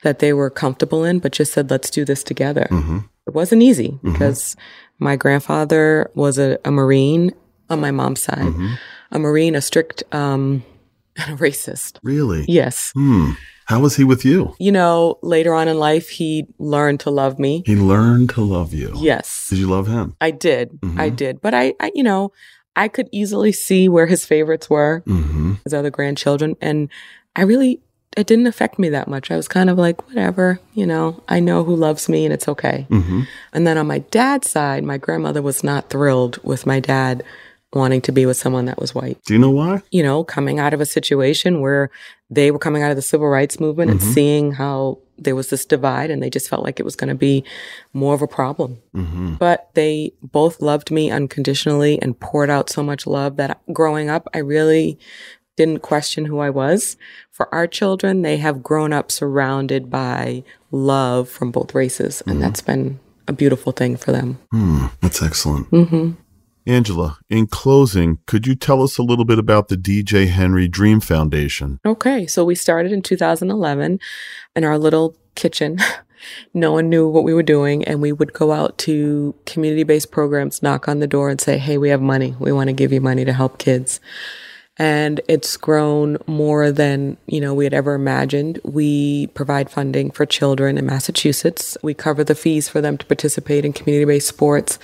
that 0.02 0.18
they 0.18 0.33
were 0.33 0.50
comfortable 0.50 1.04
in, 1.04 1.18
but 1.18 1.33
just 1.33 1.52
said, 1.52 1.70
let's 1.70 1.90
do 1.90 2.04
this 2.04 2.22
together. 2.24 2.66
Mm-hmm. 2.70 2.98
It 3.26 3.35
wasn't 3.35 3.62
easy 3.62 3.88
mm-hmm. 3.88 4.12
because 4.12 4.56
my 4.98 5.16
grandfather 5.16 6.11
was 6.14 6.38
a, 6.38 6.59
a 6.64 6.70
Marine 6.70 7.33
on 7.68 7.80
my 7.80 7.90
mom's 7.90 8.22
side, 8.22 8.38
mm-hmm. 8.38 8.74
A 9.12 9.18
Marine, 9.18 9.55
a 9.55 9.61
strict, 9.61 10.03
um, 10.12 10.64
and 11.16 11.35
a 11.35 11.37
racist. 11.42 11.99
Really? 12.03 12.44
Yes. 12.49 12.92
Hmm. 12.94 13.33
How 13.66 13.79
was 13.79 13.94
he 13.96 14.03
with 14.05 14.25
you? 14.25 14.55
You 14.59 14.73
know, 14.73 15.18
later 15.23 15.55
on 15.55 15.68
in 15.68 15.79
life, 15.79 16.09
he 16.09 16.46
learned 16.59 16.99
to 17.01 17.11
love 17.11 17.38
me. 17.38 17.62
He 17.66 17.77
learned 17.77 18.31
to 18.31 18.40
love 18.40 18.75
you. 18.75 18.92
Yes. 18.96 19.46
Did 19.49 19.59
you 19.59 19.68
love 19.68 19.87
him? 19.87 20.16
I 20.20 20.33
did. 20.33 20.77
I 20.96 21.09
did. 21.09 21.40
But 21.40 21.55
I, 21.55 21.75
I, 21.79 21.92
you 21.94 22.03
know, 22.03 22.33
I 22.75 22.88
could 22.88 23.09
easily 23.12 23.53
see 23.53 23.88
where 23.88 24.07
his 24.07 24.25
favorites 24.25 24.68
were, 24.68 25.05
Mm-hmm. 25.07 25.55
his 25.62 25.73
other 25.73 25.90
grandchildren. 25.90 26.57
And 26.61 26.88
I 27.37 27.42
really, 27.42 27.81
it 28.16 28.27
didn't 28.27 28.49
affect 28.49 28.81
me 28.81 28.88
that 28.88 29.07
much. 29.07 29.31
I 29.31 29.37
was 29.37 29.46
kind 29.46 29.70
of 29.70 29.79
like, 29.79 30.05
whatever, 30.09 30.59
you 30.75 30.85
know, 30.87 31.23
I 31.29 31.38
know 31.38 31.62
who 31.62 31.77
loves 31.77 32.09
me 32.09 32.25
and 32.25 32.35
it's 32.35 32.49
okay. 32.49 32.88
Mm-hmm. 32.90 33.20
And 33.53 33.66
then 33.68 33.79
on 33.79 33.87
my 33.87 33.99
dad's 34.01 34.51
side, 34.51 34.83
my 34.83 34.99
grandmother 34.99 35.42
was 35.42 35.62
not 35.62 35.90
thrilled 35.90 36.42
with 36.42 36.66
my 36.66 36.81
dad 36.81 37.23
wanting 37.72 38.00
to 38.02 38.12
be 38.12 38.26
with 38.26 38.37
someone 38.37 38.64
that 38.64 38.80
was 38.80 38.94
white. 38.94 39.22
Do 39.24 39.35
you 39.35 39.38
know 39.38 39.50
why? 39.50 39.83
You 39.90 40.02
know, 40.02 40.24
coming 40.24 40.59
out 40.59 40.74
of 40.74 40.80
a 40.80 40.87
situation 40.87 41.61
where 41.61 41.90
they 42.28 42.50
were 42.50 42.59
coming 42.59 42.83
out 42.83 42.90
of 42.90 42.96
the 42.96 43.02
civil 43.02 43.28
rights 43.28 43.61
movement 43.61 43.90
and 43.90 44.02
seeing 44.02 44.52
how 44.52 44.98
there 45.18 45.37
was 45.37 45.50
this 45.50 45.64
divide 45.64 46.11
and 46.11 46.22
they 46.22 46.30
just 46.30 46.48
felt 46.48 46.64
like 46.64 46.80
it 46.80 46.85
was 46.85 46.96
going 46.96 47.09
to 47.09 47.14
be 47.14 47.44
more 47.92 48.14
of 48.14 48.22
a 48.22 48.26
problem. 48.26 48.78
Mm-hmm. 48.94 49.35
But 49.35 49.70
they 49.74 50.12
both 50.22 50.61
loved 50.61 50.90
me 50.90 51.11
unconditionally 51.11 52.00
and 52.00 52.18
poured 52.18 52.50
out 52.50 52.70
so 52.70 52.83
much 52.83 53.06
love 53.06 53.37
that 53.37 53.61
growing 53.72 54.09
up, 54.09 54.28
I 54.35 54.38
really 54.38 54.98
didn't 55.56 55.80
question 55.80 56.24
who 56.24 56.38
I 56.38 56.50
was. 56.50 56.96
For 57.30 57.52
our 57.54 57.66
children, 57.66 58.22
they 58.22 58.38
have 58.38 58.62
grown 58.62 58.92
up 58.92 59.12
surrounded 59.12 59.90
by 59.90 60.42
love 60.70 61.28
from 61.28 61.50
both 61.50 61.74
races. 61.74 62.22
And 62.26 62.42
that's 62.42 62.62
been 62.62 62.98
a 63.28 63.33
beautiful 63.33 63.72
thing 63.72 63.96
for 63.96 64.11
them. 64.11 64.38
Hmm. 64.50 64.87
That's 65.00 65.22
excellent. 65.22 65.66
hmm 65.68 66.12
Angela, 66.66 67.18
in 67.29 67.46
closing, 67.46 68.18
could 68.27 68.46
you 68.46 68.55
tell 68.55 68.83
us 68.83 68.99
a 68.99 69.03
little 69.03 69.25
bit 69.25 69.38
about 69.38 69.68
the 69.68 69.77
DJ 69.77 70.29
Henry 70.29 70.68
Dream 70.68 71.01
Foundation? 71.01 71.79
Okay, 71.85 72.27
so 72.27 72.44
we 72.44 72.55
started 72.55 72.92
in 72.92 73.03
2011 73.03 73.99
in 74.57 74.64
our 74.64 74.79
little 74.79 75.16
kitchen. 75.35 75.79
no 76.55 76.73
one 76.73 76.88
knew 76.88 77.09
what 77.09 77.25
we 77.25 77.35
were 77.35 77.42
doing, 77.42 77.85
and 77.85 78.01
we 78.01 78.12
would 78.12 78.33
go 78.33 78.53
out 78.53 78.79
to 78.79 79.35
community 79.46 79.85
based 79.85 80.11
programs, 80.11 80.62
knock 80.62 80.88
on 80.88 81.01
the 81.01 81.07
door, 81.07 81.31
and 81.31 81.40
say, 81.40 81.59
Hey, 81.59 81.79
we 81.79 81.88
have 81.88 82.03
money. 82.03 82.35
We 82.38 82.53
want 82.53 82.68
to 82.68 82.75
give 82.75 82.92
you 82.92 83.01
money 83.01 83.25
to 83.25 83.33
help 83.33 83.59
kids. 83.59 84.01
And 84.81 85.21
it's 85.29 85.59
grown 85.59 86.16
more 86.27 86.73
than, 86.73 87.19
you 87.27 87.38
know, 87.38 87.53
we 87.53 87.64
had 87.64 87.75
ever 87.75 87.93
imagined. 87.93 88.59
We 88.64 89.27
provide 89.35 89.69
funding 89.69 90.11
for 90.11 90.25
children 90.25 90.79
in 90.79 90.87
Massachusetts. 90.87 91.77
We 91.83 91.93
cover 91.93 92.25
the 92.25 92.35
fees 92.35 92.71
for 92.71 92.81
them 92.81 92.97
to 92.97 93.05
participate 93.05 93.66
in 93.66 93.75
community 93.75 94.07
based 94.07 94.29
sports. 94.29 94.79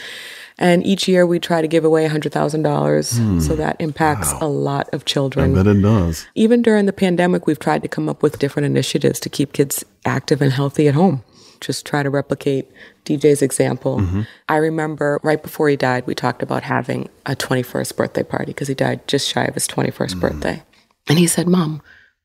And 0.59 0.85
each 0.85 1.09
year 1.09 1.27
we 1.27 1.39
try 1.39 1.63
to 1.63 1.69
give 1.69 1.83
away 1.83 2.07
$100,000. 2.07 3.19
Hmm. 3.19 3.41
So 3.41 3.57
that 3.57 3.77
impacts 3.81 4.33
a 4.33 4.47
lot 4.47 4.87
of 4.93 5.01
I 5.01 5.05
children. 5.05 5.55
bet 5.55 5.67
it 5.67 5.81
does. 5.81 6.27
Even 6.35 6.61
during 6.61 6.85
the 6.85 6.93
pandemic, 6.93 7.47
we've 7.47 7.59
tried 7.59 7.81
to 7.81 7.89
come 7.89 8.11
up 8.11 8.23
with 8.23 8.39
different 8.39 8.67
initiatives 8.67 9.19
to 9.21 9.31
keep 9.31 9.55
kids 9.55 9.83
active 10.05 10.43
and 10.43 10.53
healthy 10.53 10.89
at 10.89 10.95
home. 10.95 11.23
Just 11.61 11.87
try 11.87 12.03
to 12.03 12.11
replicate 12.11 12.71
DJ's 13.05 13.43
example. 13.43 13.99
Mm-hmm. 13.99 14.23
I 14.49 14.57
remember 14.57 15.21
right 15.23 15.43
before 15.43 15.69
he 15.69 15.77
died, 15.77 16.07
we 16.07 16.15
talked 16.15 16.43
about 16.43 16.63
having 16.63 17.09
a 17.25 17.35
21st 17.35 17.97
birthday 17.97 18.23
party 18.23 18.47
because 18.47 18.69
he 18.69 18.75
died 18.75 19.07
just 19.09 19.29
shy 19.29 19.45
of 19.45 19.55
his 19.55 19.69
21st 19.69 19.93
mm-hmm. 19.93 20.21
birthday. 20.21 20.63
And 21.09 21.19
he 21.19 21.27
said, 21.27 21.47
Mom, 21.49 21.83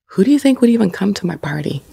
who 0.07 0.23
do 0.23 0.31
you 0.31 0.39
think 0.39 0.61
would 0.61 0.69
even 0.69 0.91
come 0.91 1.13
to 1.15 1.25
my 1.25 1.35
party? 1.35 1.83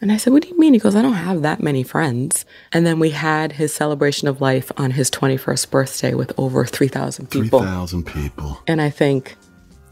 And 0.00 0.12
I 0.12 0.18
said, 0.18 0.32
What 0.32 0.42
do 0.42 0.48
you 0.48 0.58
mean? 0.58 0.74
He 0.74 0.78
goes, 0.78 0.94
I 0.94 1.02
don't 1.02 1.14
have 1.14 1.42
that 1.42 1.62
many 1.62 1.82
friends. 1.82 2.44
And 2.72 2.86
then 2.86 2.98
we 2.98 3.10
had 3.10 3.52
his 3.52 3.72
celebration 3.72 4.28
of 4.28 4.40
life 4.40 4.70
on 4.76 4.92
his 4.92 5.10
21st 5.10 5.70
birthday 5.70 6.14
with 6.14 6.32
over 6.38 6.64
3,000 6.64 7.30
people. 7.30 7.60
3,000 7.60 8.04
people. 8.04 8.60
And 8.66 8.82
I 8.82 8.90
think, 8.90 9.36